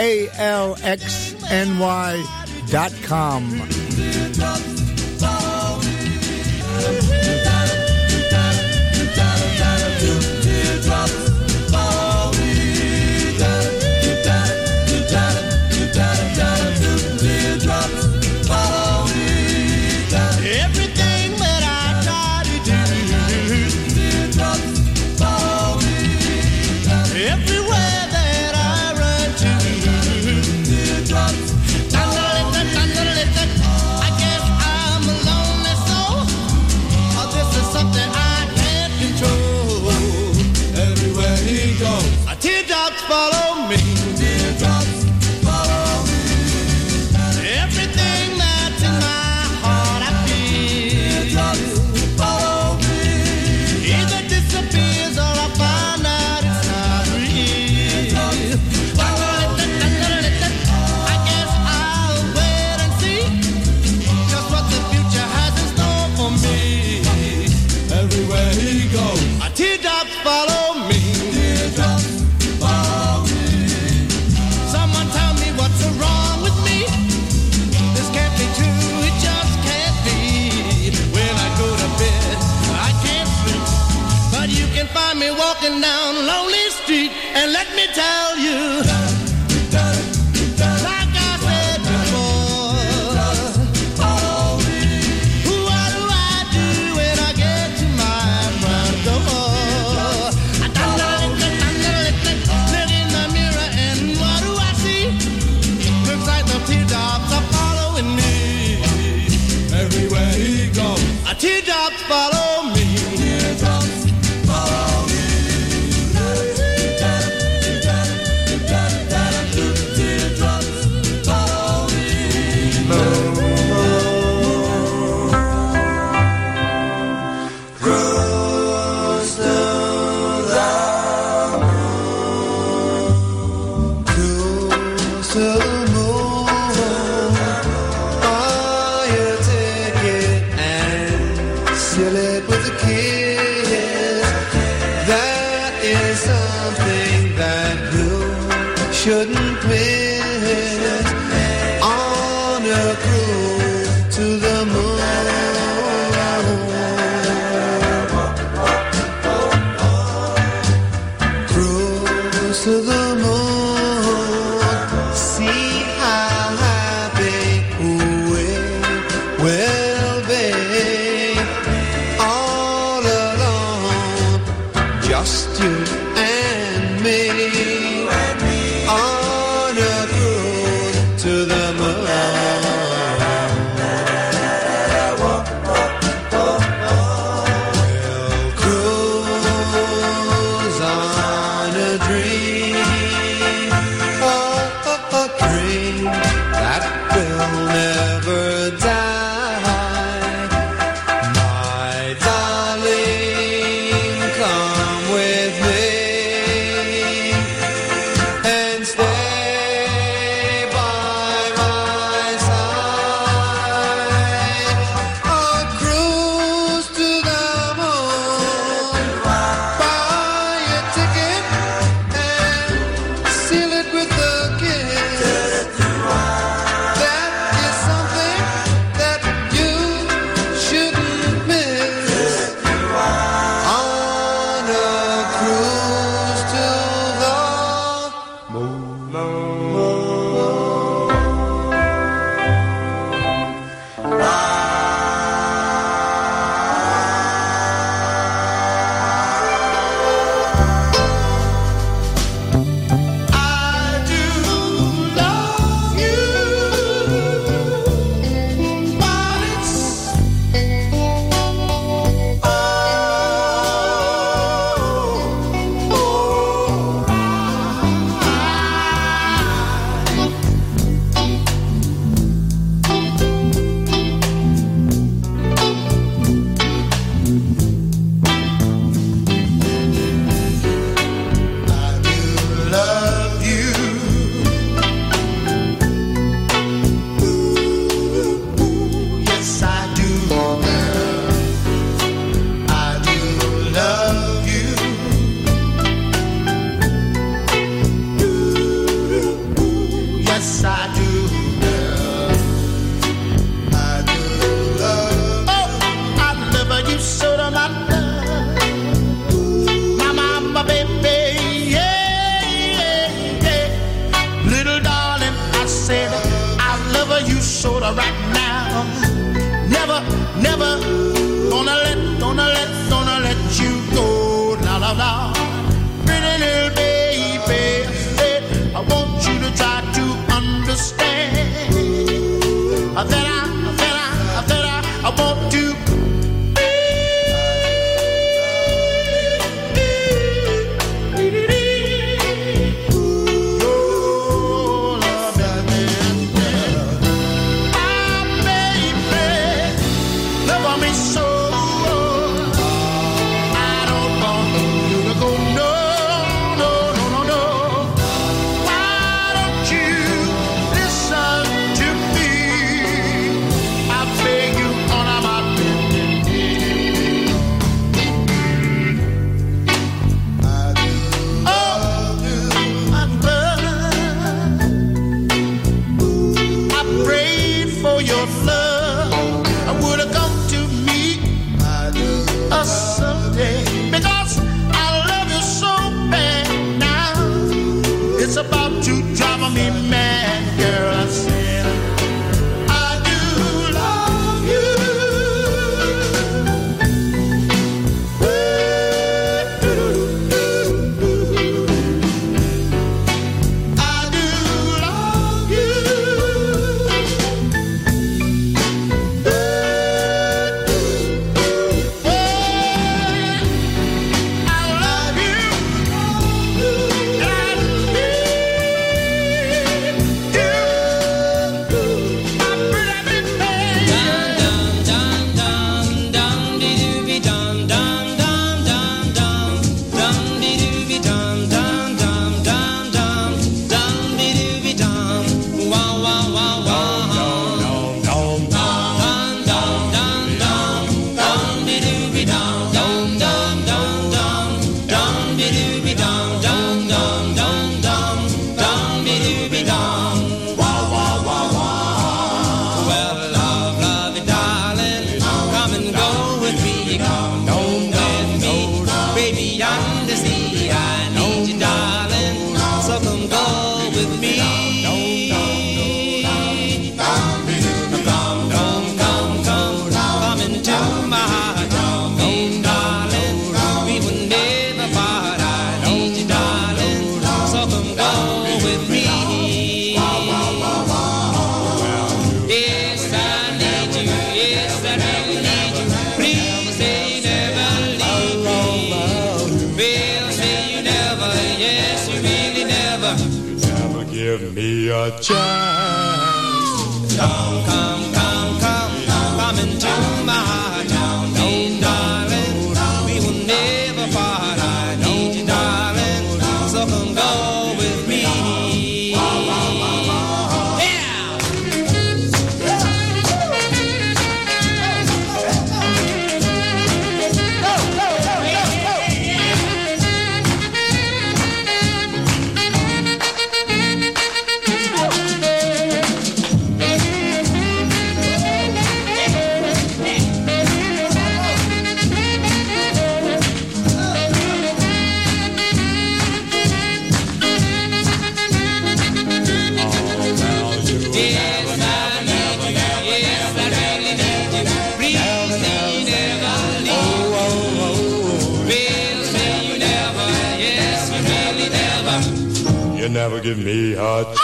give 553.45 553.59
me 553.63 553.93
a 553.93 553.95
chance. 553.95 554.39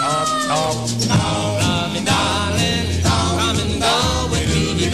Talk, 0.00 0.28
talk. 0.48 0.76
Love 1.60 1.92
me, 1.92 2.00
darling. 2.02 3.02
Come 3.02 3.58
and 3.60 3.76
go 3.82 4.28
with 4.30 4.48
me. 4.54 4.88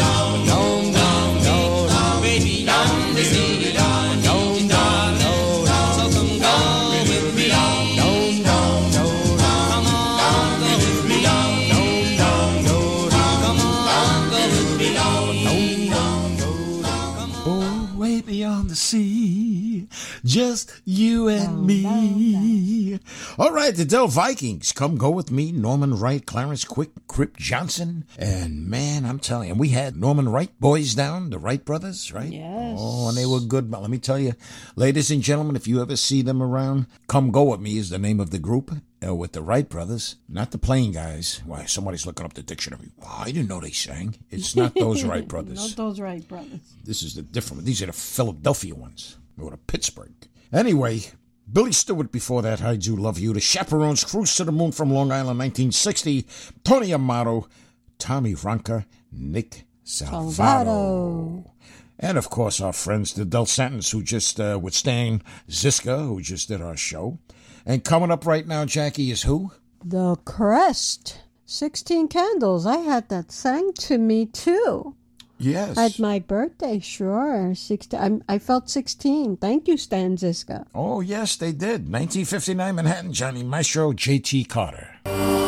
Baby. 2.23 2.66
So 2.66 2.75
come 6.11 6.33
go 6.41 6.59
with 6.99 7.37
me. 7.37 7.47
Don't, 7.49 7.91
don't, 7.95 8.91
don't. 8.91 9.39
Come 9.70 9.87
on, 9.87 10.61
go 10.61 10.70
with 10.83 11.05
me. 11.07 11.23
Don't, 11.23 11.68
don't, 11.70 12.66
don't. 12.66 13.11
Come 13.45 13.61
on, 13.61 14.31
go 14.31 14.35
with 14.51 14.70
me. 14.81 14.89
Don't, 14.99 15.39
don't, 15.47 16.35
don't. 16.41 17.31
Oh, 17.47 17.95
way 17.97 18.20
beyond 18.20 18.68
the 18.68 18.75
sea, 18.75 19.87
just 20.25 20.81
you 20.85 21.29
and 21.29 21.64
me. 21.64 22.72
All 23.43 23.51
right, 23.51 23.74
the 23.74 23.84
Dell 23.84 24.07
Vikings, 24.07 24.70
come 24.70 24.97
go 24.97 25.11
with 25.11 25.32
me. 25.32 25.51
Norman 25.51 25.99
Wright, 25.99 26.24
Clarence 26.24 26.64
Quick, 26.64 26.90
Kripp 27.09 27.36
Johnson, 27.36 28.05
and 28.16 28.68
man, 28.68 29.05
I'm 29.05 29.18
telling 29.18 29.49
you, 29.49 29.57
we 29.57 29.70
had 29.70 29.97
Norman 29.97 30.28
Wright 30.28 30.53
boys 30.61 30.95
down, 30.95 31.30
the 31.30 31.40
Wright 31.40 31.64
brothers, 31.64 32.12
right? 32.12 32.30
Yes. 32.30 32.76
Oh, 32.78 33.09
and 33.09 33.18
they 33.18 33.26
were 33.26 33.40
good. 33.40 33.68
But 33.68 33.80
let 33.80 33.90
me 33.90 33.99
tell 33.99 34.16
you, 34.16 34.34
ladies 34.76 35.11
and 35.11 35.22
gentlemen, 35.22 35.57
if 35.57 35.66
you 35.66 35.82
ever 35.82 35.97
see 35.97 36.22
them 36.22 36.40
around, 36.40 36.86
come 37.09 37.32
go 37.32 37.43
with 37.43 37.59
me 37.59 37.78
is 37.78 37.90
the 37.90 37.99
name 37.99 38.20
of 38.20 38.30
the 38.30 38.38
group. 38.38 38.70
Uh, 39.05 39.12
with 39.12 39.32
the 39.32 39.43
Wright 39.43 39.68
brothers, 39.68 40.14
not 40.28 40.53
the 40.53 40.59
plane 40.59 40.93
guys. 40.93 41.43
Why, 41.45 41.64
somebody's 41.64 42.07
looking 42.07 42.24
up 42.24 42.34
the 42.34 42.45
dictionary. 42.45 42.93
Oh, 43.03 43.22
I 43.22 43.32
didn't 43.32 43.49
know 43.49 43.59
they 43.59 43.72
sang. 43.72 44.14
It's 44.30 44.55
not 44.55 44.76
those 44.76 45.03
Wright 45.05 45.26
brothers. 45.26 45.59
Not 45.59 45.76
those 45.76 45.99
Wright 45.99 46.26
brothers. 46.28 46.61
This 46.84 47.03
is 47.03 47.16
the 47.16 47.22
different. 47.22 47.64
These 47.64 47.82
are 47.82 47.86
the 47.86 47.93
Philadelphia 47.93 48.76
ones. 48.76 49.16
Or 49.36 49.51
the 49.51 49.57
Pittsburgh. 49.57 50.12
Anyway, 50.53 51.01
Billy 51.53 51.72
Stewart 51.72 52.11
before 52.11 52.40
that, 52.42 52.62
I 52.62 52.76
Do 52.76 52.96
Love 52.96 53.18
You. 53.18 53.34
The 53.34 53.40
Chaperones, 53.40 54.05
Cruise 54.05 54.34
to 54.36 54.44
the 54.44 54.53
Moon 54.53 54.72
from 54.72 54.90
Long 54.90 55.12
Island, 55.12 55.38
1960. 55.38 56.26
Tony 56.64 56.94
Amato, 56.94 57.46
Tommy 57.98 58.34
Ranka, 58.34 58.86
Nick 59.11 59.64
Salvato. 59.84 60.34
Salvato. 60.34 61.50
And 61.98 62.16
of 62.16 62.30
course, 62.30 62.59
our 62.61 62.72
friends, 62.72 63.12
the 63.12 63.26
Del 63.26 63.44
Satins, 63.44 63.90
who 63.90 64.03
just, 64.03 64.40
uh, 64.40 64.59
with 64.62 64.72
Stan 64.72 65.22
Zizka, 65.48 66.07
who 66.07 66.22
just 66.22 66.48
did 66.48 66.62
our 66.62 66.76
show. 66.76 67.18
And 67.66 67.84
coming 67.84 68.11
up 68.11 68.24
right 68.24 68.46
now, 68.46 68.64
Jackie, 68.64 69.11
is 69.11 69.24
who? 69.24 69.53
The 69.84 70.16
Crest. 70.24 71.18
16 71.44 72.09
Candles. 72.09 72.64
I 72.64 72.78
had 72.78 73.11
that 73.11 73.30
sang 73.30 73.74
to 73.74 73.98
me 73.98 74.24
too. 74.24 74.96
Yes. 75.43 75.76
At 75.76 75.99
my 75.99 76.18
birthday, 76.18 76.78
sure. 76.78 77.55
16, 77.55 77.99
I'm, 77.99 78.24
I 78.28 78.38
felt 78.38 78.70
16. 78.70 79.36
Thank 79.36 79.68
you, 79.68 79.76
Stan 79.76 80.16
Zizka. 80.16 80.66
Oh, 80.74 81.01
yes, 81.01 81.36
they 81.36 81.53
did. 81.53 81.90
1959 81.90 82.74
Manhattan, 82.74 83.12
Johnny 83.12 83.43
Maestro, 83.43 83.93
J.T. 83.93 84.45
Carter. 84.45 85.41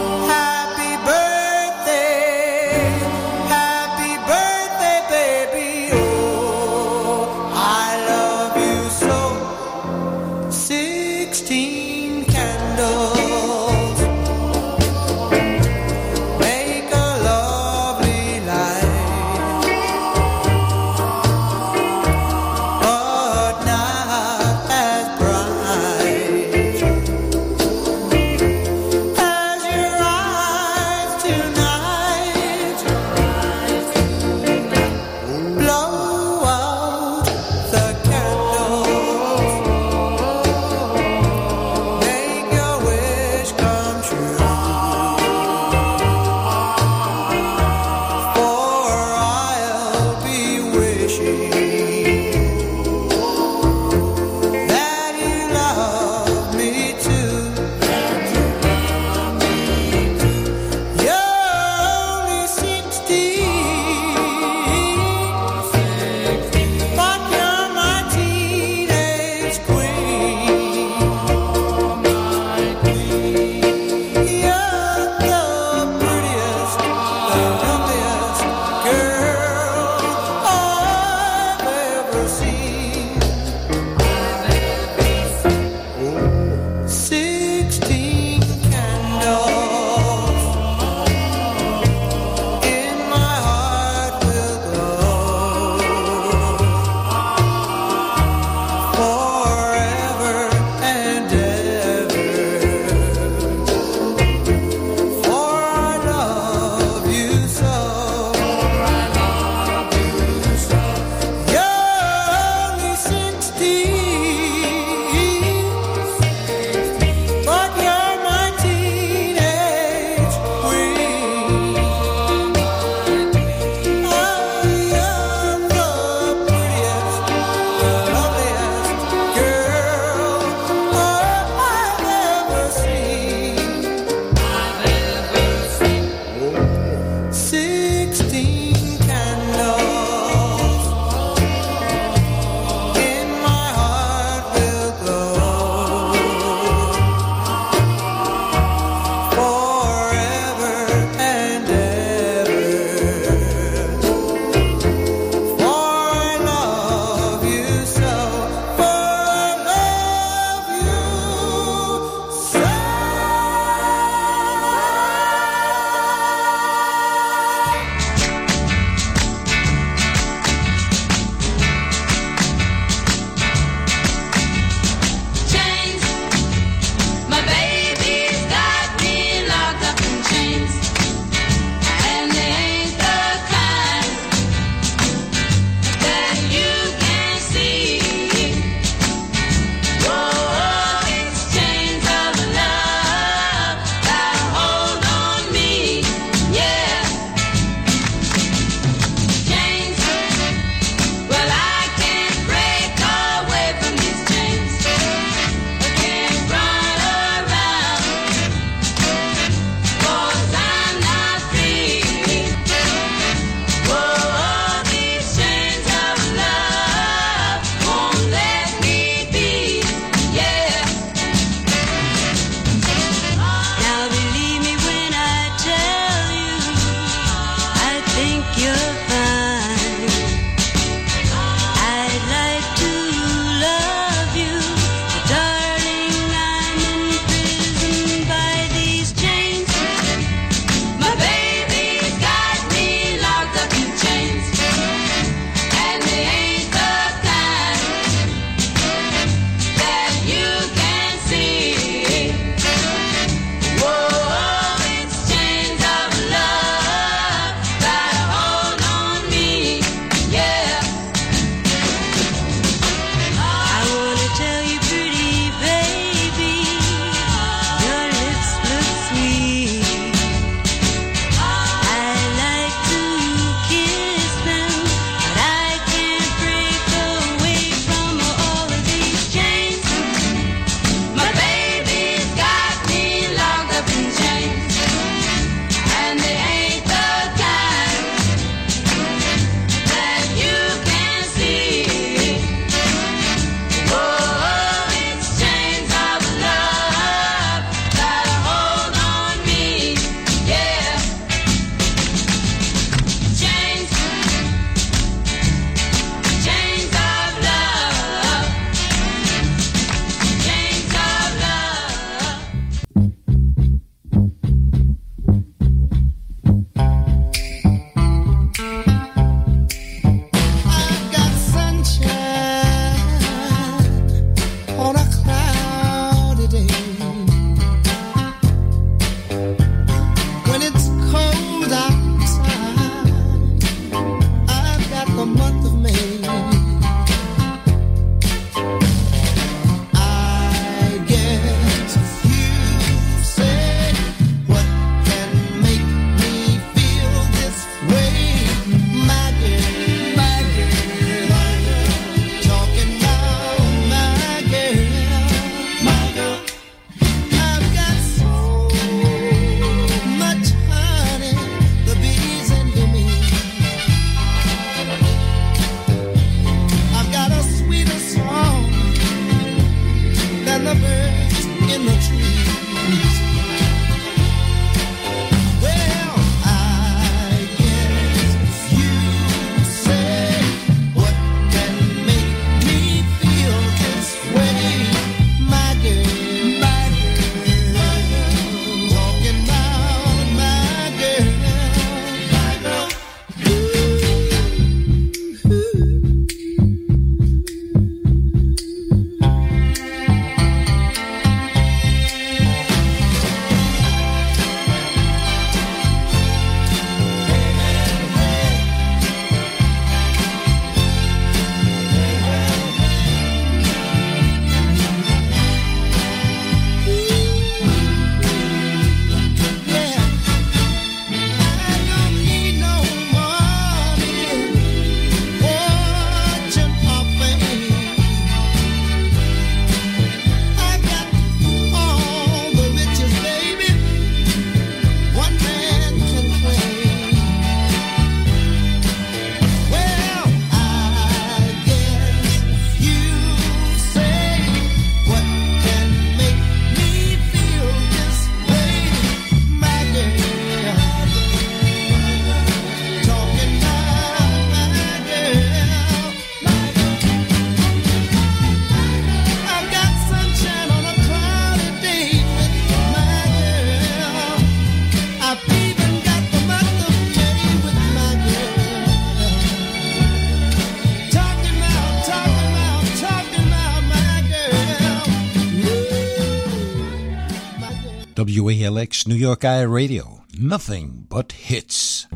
New 479.07 479.15
York 479.15 479.41
iRadio. 479.41 480.23
Nothing 480.39 481.07
but 481.11 481.33
hits. 481.33 482.07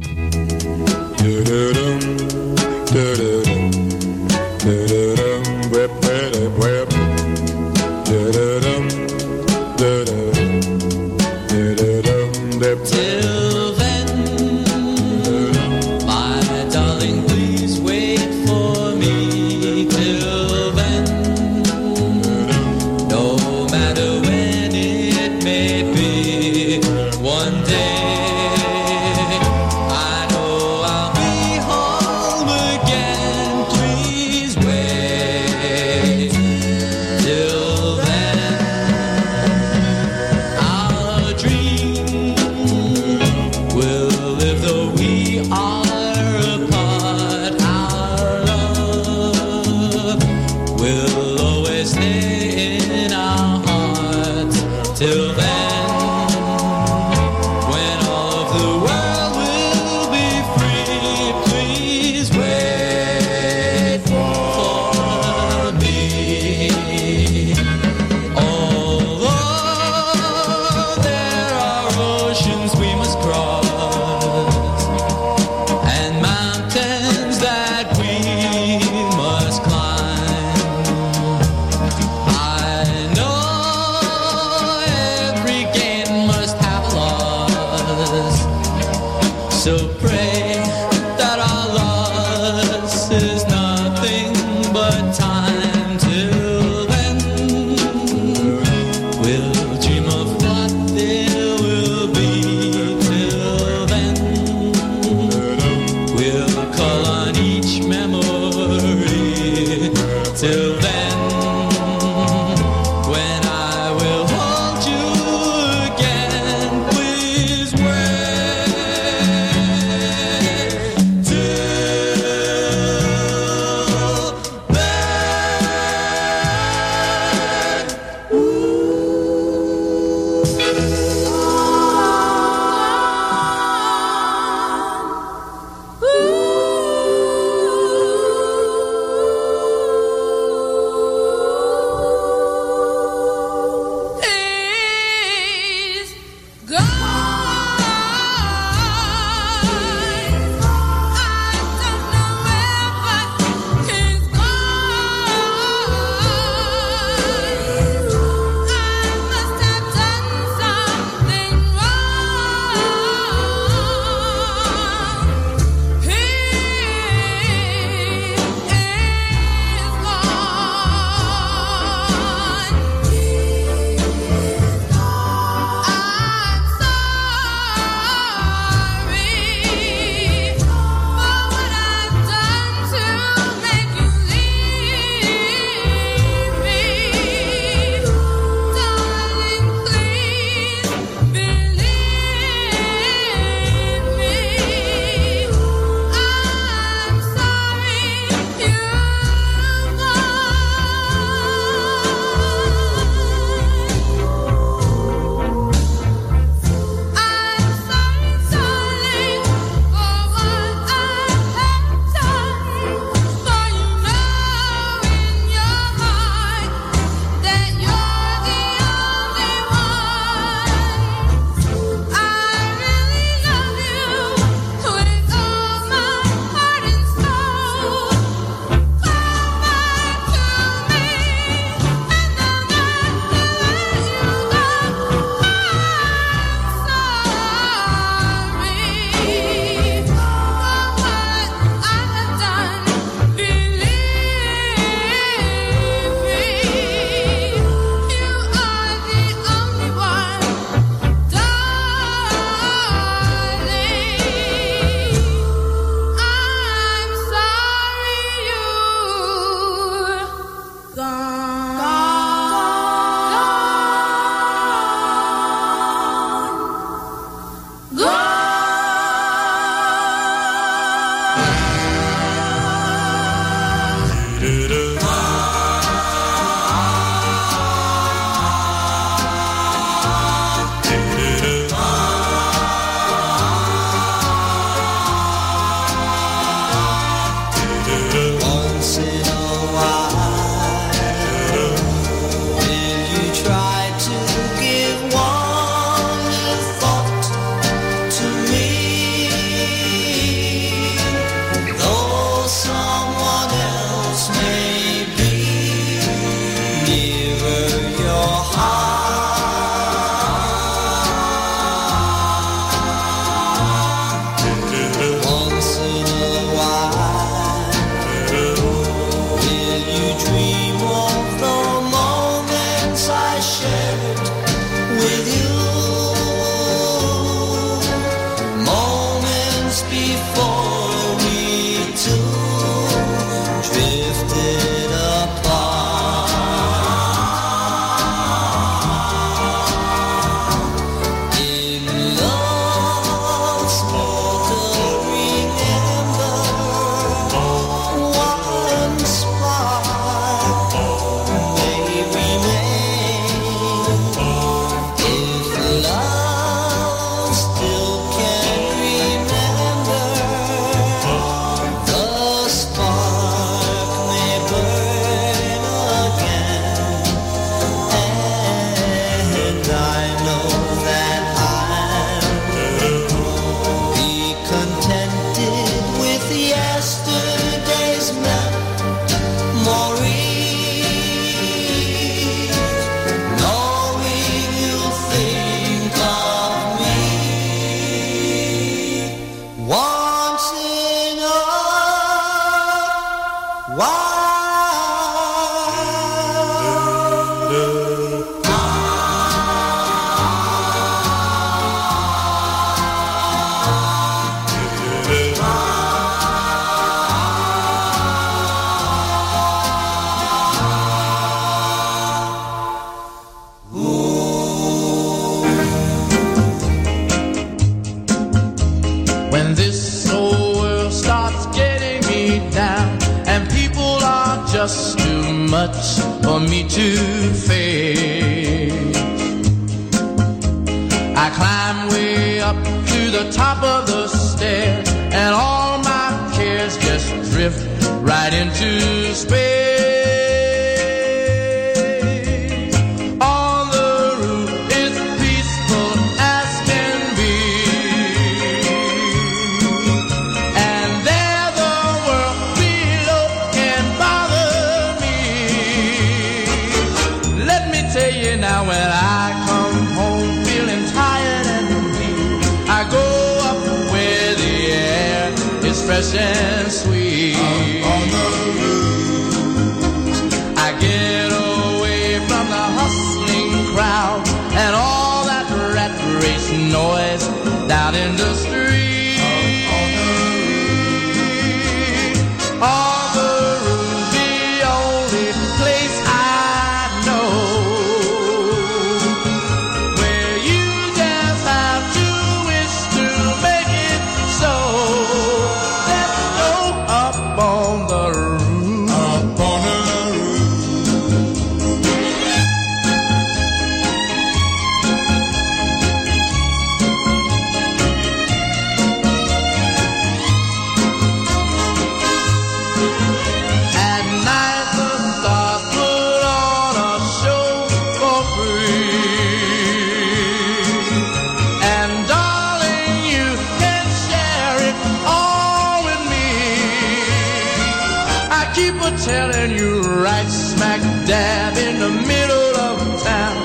Keep 528.58 528.74
a 528.74 528.90
telling 528.98 529.52
you 529.52 529.82
right 530.04 530.28
smack 530.28 530.80
dab 531.06 531.56
in 531.66 531.74
the 531.84 531.92
middle 532.12 532.52
of 532.68 532.76
town. 533.02 533.36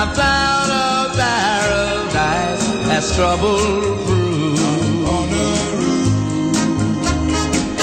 I 0.00 0.02
found 0.20 0.68
a 0.84 0.90
paradise 1.20 2.64
that's 2.88 3.08
trouble 3.16 3.58
proof. 4.06 4.60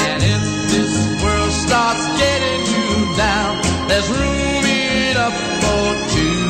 And 0.08 0.20
if 0.36 0.44
this 0.74 0.94
world 1.24 1.54
starts 1.66 2.06
getting 2.24 2.62
you 2.74 2.90
down, 3.26 3.52
there's 3.88 4.10
room 4.20 4.66
enough 5.12 5.38
for 5.62 5.86
two 6.14 6.42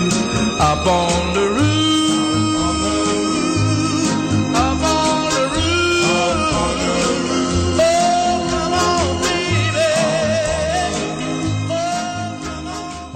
up 0.70 0.86
on 0.88 1.34
the 1.34 1.46
roof. 1.56 1.68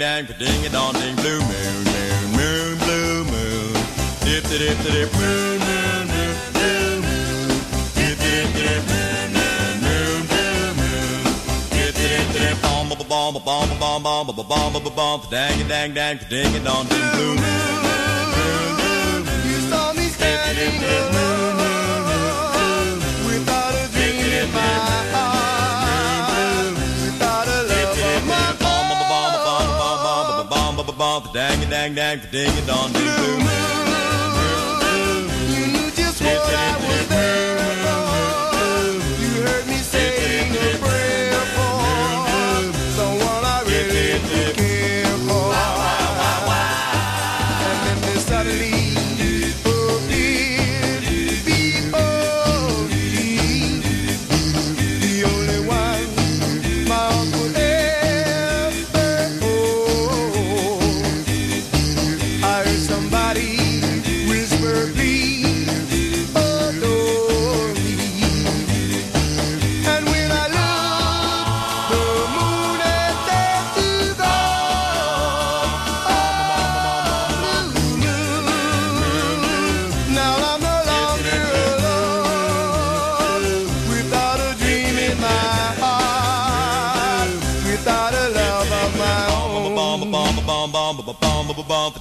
dang 0.00 0.24
ding 0.38 0.64
a 0.64 0.68
dong 0.70 0.94
ding 0.94 1.14
blue 1.16 1.40
moon 1.40 1.84
moon 1.84 2.24
moon 2.36 2.78
blue 2.78 3.24
moon. 3.24 3.72
Dip 4.24 4.42
dip 4.48 4.58
dip 4.58 4.78
dip 4.82 5.12
moon 5.12 5.58
moon 5.66 6.06
moon 6.12 6.36
blue 6.56 6.94
moon. 7.04 7.48
Dip 7.96 8.16
dip 8.24 8.48
dip 8.56 8.82
moon 8.90 9.28
moon 9.36 9.74
moon. 9.84 10.20
Blue 10.30 10.72
moon 10.80 11.24
dip 11.70 11.94
dip 12.00 12.26
dip 12.32 12.62
bomb 12.62 12.88
bomb 12.88 13.44
bomb 13.44 13.68
bomb 13.78 14.02
bomb 14.08 14.46
bomb 14.48 14.72
ba 14.84 14.90
bomb 14.90 15.20
for 15.20 15.30
dang 15.30 15.60
a 15.60 15.64
dang 15.68 15.92
dang 15.92 16.18
ding 16.30 16.56
a 16.56 16.60
dong 16.60 16.86
ding 16.88 17.08
blue 17.12 17.34
moon 17.36 17.59
dang 31.94 32.20
dang 32.20 32.20
ding 32.30 32.66
dong 32.66 32.92
ding 32.92 32.92
blue 32.92 33.89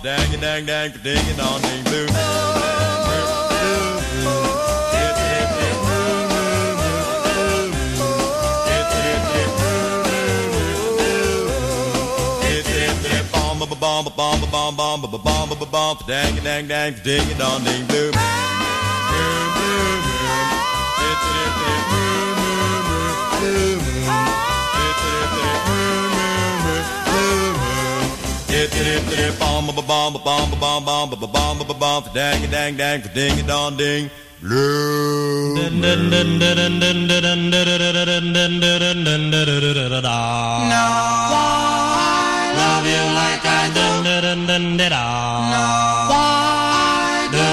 dang 0.01 0.31
dang 0.39 0.65
dang 0.65 0.91
for 0.91 0.99
ding 1.03 1.17
a 1.17 1.33
dong 1.37 1.61
ding 1.61 1.83
blue 1.83 2.07
bomb 13.79 14.05
bomb 14.05 14.05
bomb 14.15 14.51
bomb 14.51 14.75
bomb 14.75 15.01
bomb 15.01 15.01
bomb 15.23 15.49
for 15.49 15.97
dang 16.07 16.35
dang 16.43 16.67
dang 16.67 16.93
ding 17.03 17.37
dong 17.37 17.63
ding 17.63 17.85
blue 17.87 18.58
Bomb 28.49 29.69
ba 29.75 29.81
bomb 29.85 30.13
ba 30.13 30.19
bomb 30.25 30.49
ba 30.49 30.57
bomb 30.57 30.85
bomb 30.85 31.09
ba 31.11 31.27
bomb 31.27 31.59
ba 31.67 31.73
bomb 31.75 32.03
for 32.03 32.09
dang 32.15 32.49
dang 32.49 32.75
dang 32.75 33.01
ding 33.13 33.45
dong 33.45 33.77
ding 33.77 34.09
blue. 34.41 35.53
Love 42.59 42.85
you 42.89 43.03
like 43.19 43.45
I 43.45 43.69
do. 43.75 43.85
Why 46.09 47.27
do? 47.31 47.45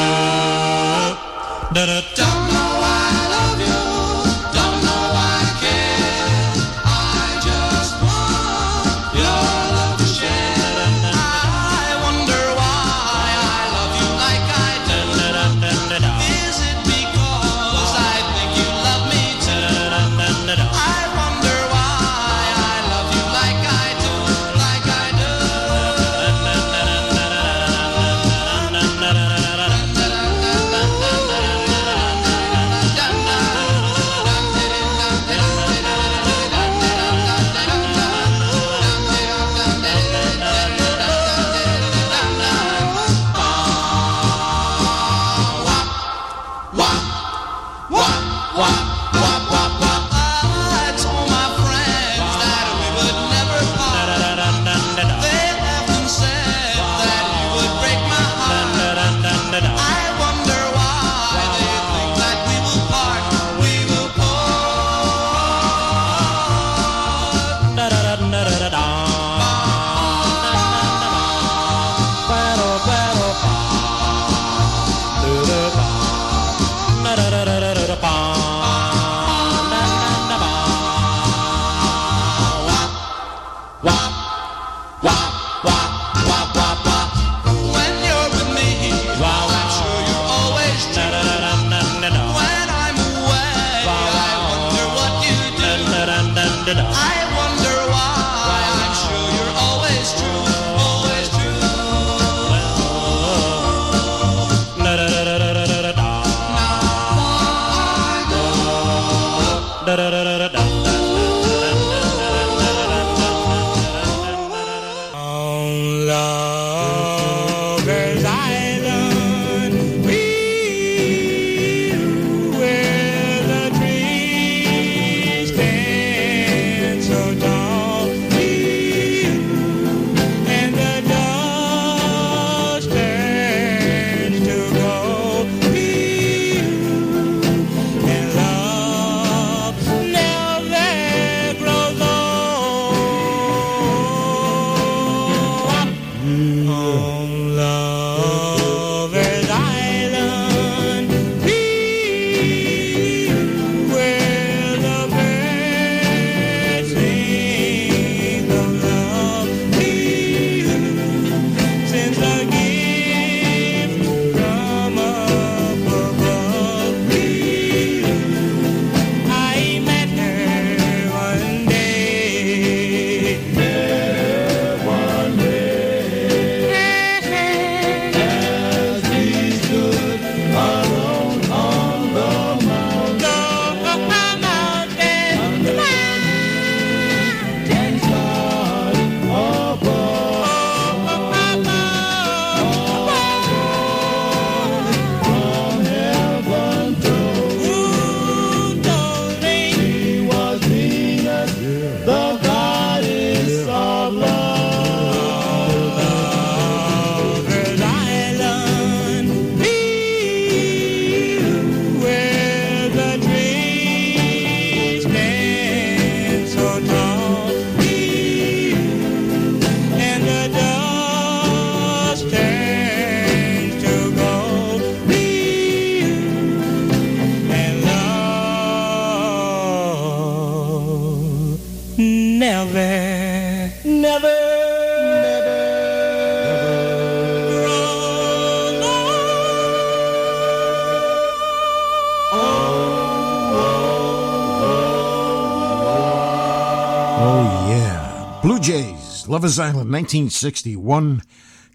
Lover's 249.47 249.61
Island, 249.61 249.93
1961. 249.93 251.23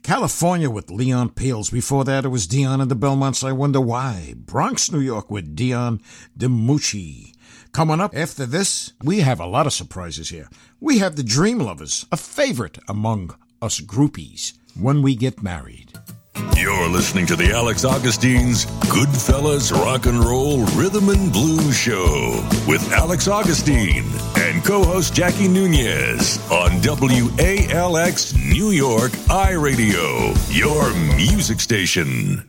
California 0.03 0.69
with 0.69 0.91
Leon 0.91 1.29
Peels. 1.29 1.69
Before 1.69 2.03
that, 2.03 2.25
it 2.25 2.27
was 2.27 2.45
Dion 2.45 2.81
and 2.81 2.91
the 2.91 2.95
Belmonts. 2.95 3.45
I 3.45 3.53
wonder 3.53 3.79
why. 3.79 4.33
Bronx, 4.35 4.91
New 4.91 4.99
York 4.99 5.31
with 5.31 5.55
Dion 5.55 6.01
DiMucci. 6.37 7.33
Coming 7.71 8.01
up 8.01 8.13
after 8.13 8.45
this, 8.45 8.91
we 9.01 9.21
have 9.21 9.39
a 9.39 9.45
lot 9.45 9.67
of 9.67 9.71
surprises 9.71 10.27
here. 10.27 10.49
We 10.81 10.97
have 10.97 11.15
the 11.15 11.23
Dream 11.23 11.59
Lovers, 11.59 12.05
a 12.11 12.17
favorite 12.17 12.77
among 12.89 13.37
us 13.61 13.79
groupies, 13.79 14.51
when 14.77 15.01
we 15.01 15.15
get 15.15 15.41
married. 15.41 15.90
You're 16.35 16.87
listening 16.89 17.25
to 17.27 17.35
the 17.35 17.51
Alex 17.51 17.83
Augustine's 17.83 18.65
Goodfellas 18.87 19.71
Rock 19.73 20.05
and 20.05 20.23
Roll 20.23 20.63
Rhythm 20.75 21.09
and 21.09 21.31
Blues 21.31 21.77
Show 21.77 22.47
with 22.67 22.91
Alex 22.93 23.27
Augustine 23.27 24.05
and 24.37 24.63
co 24.63 24.83
host 24.83 25.13
Jackie 25.13 25.47
Nunez 25.47 26.37
on 26.49 26.71
WALX 26.81 28.35
New 28.49 28.69
York 28.69 29.11
iRadio, 29.11 30.33
your 30.55 30.93
music 31.15 31.59
station. 31.59 32.47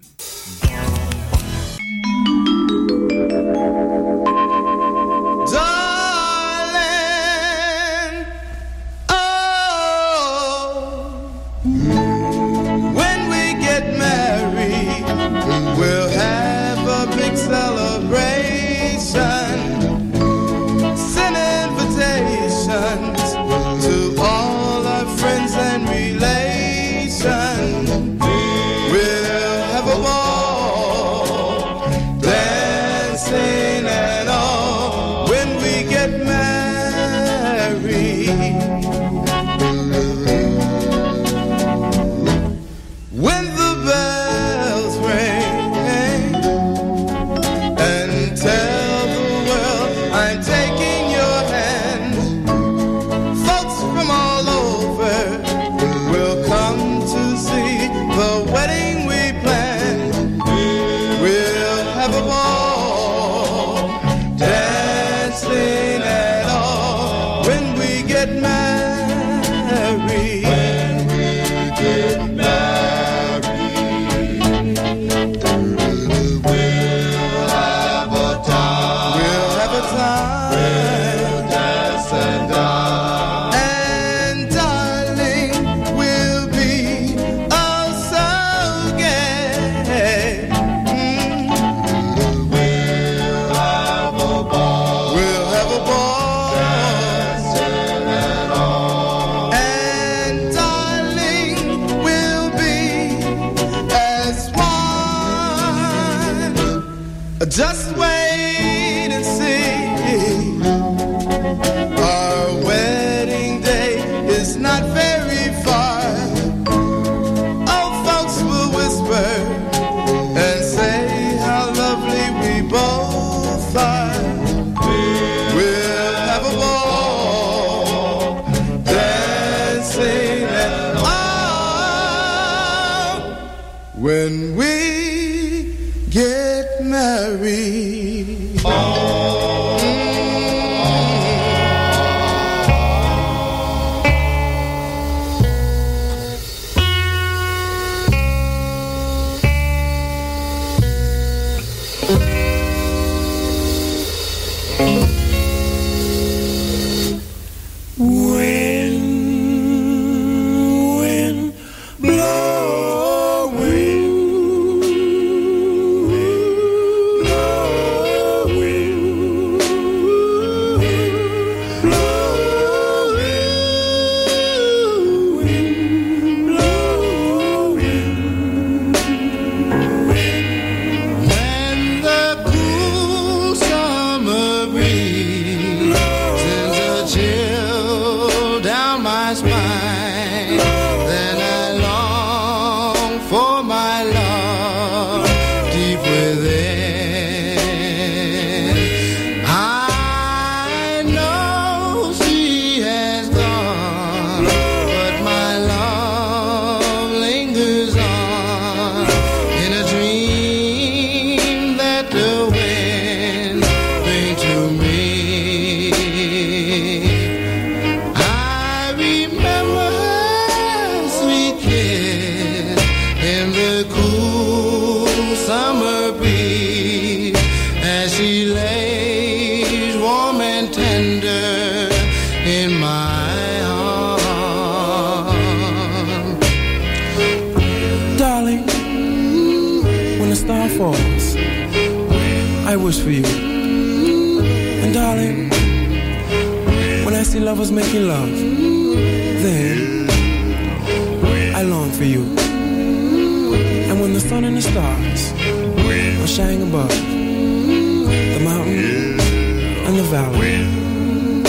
valley. 260.13 260.39
When? 260.39 261.43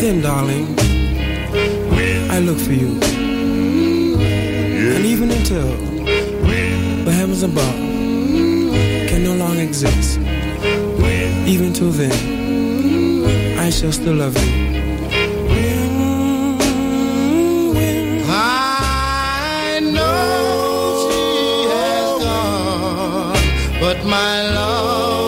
Then, 0.00 0.22
darling, 0.22 0.66
when? 1.90 2.30
I 2.30 2.38
look 2.38 2.58
for 2.58 2.72
you. 2.72 2.90
Yeah. 4.18 4.96
And 4.96 5.04
even 5.04 5.28
until 5.32 5.66
when? 6.46 7.04
the 7.04 7.12
heavens 7.12 7.42
above 7.42 7.78
can 9.08 9.24
no 9.24 9.34
longer 9.34 9.62
exist, 9.62 10.20
when? 11.00 11.48
even 11.48 11.72
till 11.72 11.90
then, 11.90 12.18
I 13.58 13.70
shall 13.70 13.92
still 13.92 14.14
love 14.14 14.36
you. 14.38 14.68
but 23.80 24.04
my 24.04 24.42
love 24.54 25.27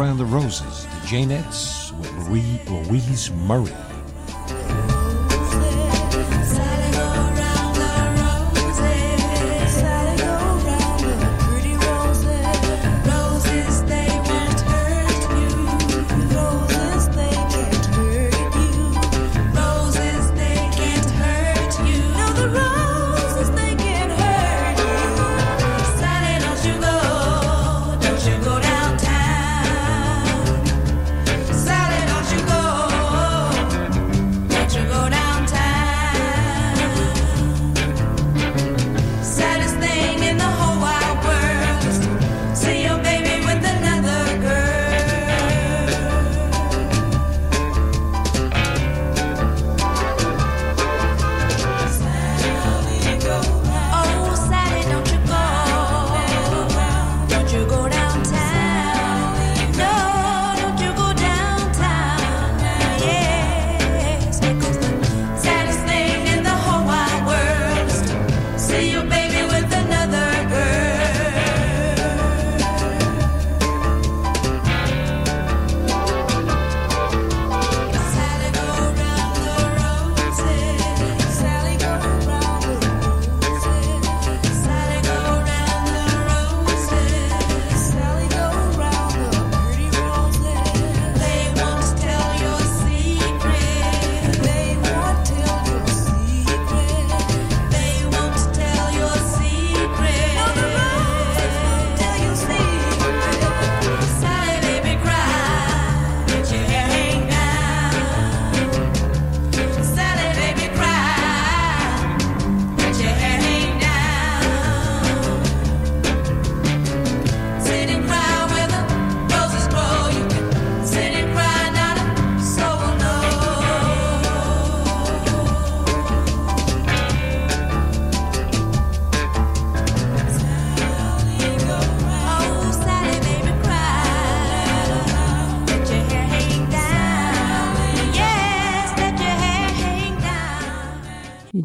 Around 0.00 0.16
the 0.16 0.24
Roses, 0.24 0.86
the 0.86 1.06
Jaynetts 1.06 1.92
with 2.30 2.88
Louise 2.88 3.30
Murray. 3.32 3.89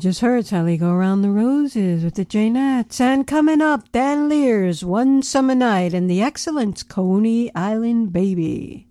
just 0.06 0.22
heard 0.22 0.46
Sally 0.46 0.78
go 0.78 0.92
around 0.92 1.24
the 1.24 1.32
roses 1.32 2.04
with 2.04 2.14
the 2.14 2.24
Jaynetts. 2.24 3.02
And 3.02 3.26
coming 3.26 3.60
up, 3.60 3.92
Danleers, 3.92 4.84
One 4.84 5.24
Summer 5.24 5.56
Night, 5.56 5.96
and 5.96 6.08
the 6.08 6.22
excellent 6.22 6.88
Coney 6.88 7.50
Island 7.56 8.14
Baby. 8.14 8.86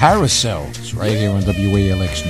Carousels 0.00 0.96
right 0.98 1.12
here 1.12 1.28
on 1.28 1.42
WALX 1.42 2.24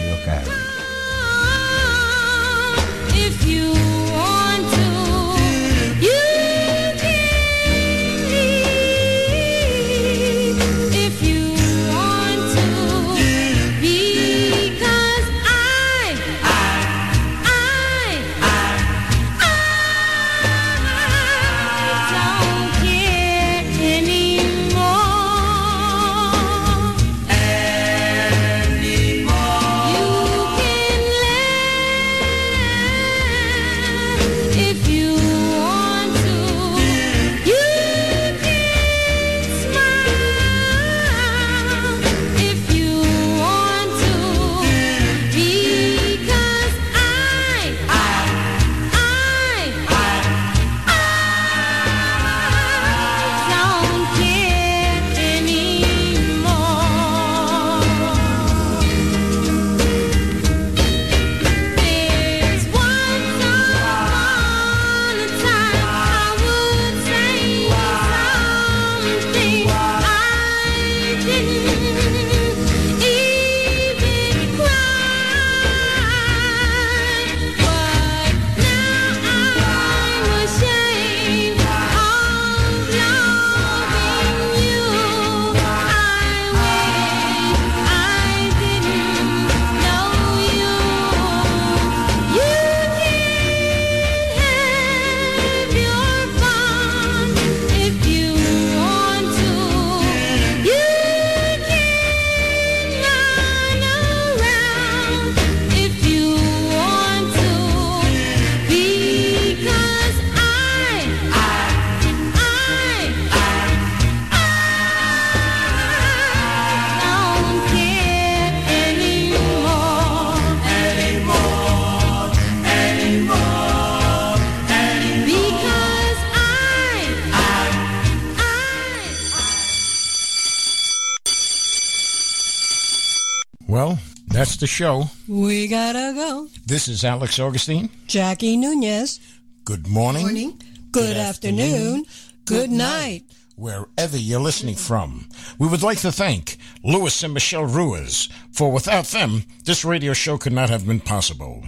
the 134.61 134.67
show. 134.67 135.05
We 135.27 135.67
gotta 135.67 136.13
go. 136.15 136.49
This 136.67 136.87
is 136.89 137.05
Alex 137.05 137.39
Augustine. 137.41 137.89
Jackie 138.07 138.57
Nunez. 138.57 139.19
Good 139.65 139.89
morning. 139.89 140.23
Morning. 140.23 140.63
Good, 140.93 141.17
afternoon. 141.17 142.05
Good 142.45 142.71
night. 142.71 143.25
wherever 143.57 144.17
you're 144.17 144.41
listening 144.41 144.75
from. 144.75 145.29
We 145.59 145.69
would 145.69 145.83
like 145.83 145.99
to 146.01 146.11
thank 146.13 146.57
Louis 146.83 147.23
and 147.23 147.35
Michelle 147.35 147.67
Ruiz, 147.67 148.29
for 148.53 148.73
without 148.73 149.05
them, 149.07 149.45
this 149.65 149.85
radio 149.85 150.13
show 150.15 150.39
could 150.39 150.53
not 150.55 150.71
have 150.71 150.87
been 150.87 151.01
possible. 151.01 151.63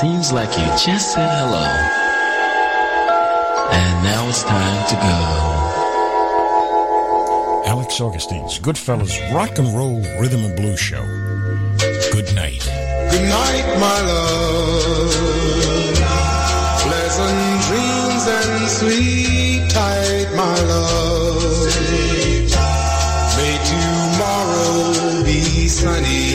Seems 0.00 0.32
like 0.32 0.50
you 0.58 0.64
just 0.84 1.12
said 1.14 1.28
hello. 1.28 1.64
And 3.70 4.02
now 4.04 4.28
it's 4.28 4.42
time 4.42 4.88
to 4.88 4.94
go. 4.96 5.80
Alex 7.70 8.00
Augustine's 8.00 8.58
Goodfellas 8.58 9.16
Rock 9.32 9.58
and 9.58 9.68
Roll 9.76 10.00
Rhythm 10.20 10.44
and 10.44 10.56
Blues 10.56 10.80
Show 10.80 11.02
good 12.14 12.32
night. 12.36 12.62
Good 13.10 13.28
night, 13.28 13.66
my 13.86 13.98
love. 14.10 15.14
Pleasant 16.86 17.42
dreams 17.66 18.24
and 18.38 18.68
sweet 18.78 19.62
tight, 19.70 20.28
my 20.36 20.58
love. 20.72 21.74
May 23.36 23.56
tomorrow 23.72 25.24
be 25.24 25.66
sunny. 25.66 26.33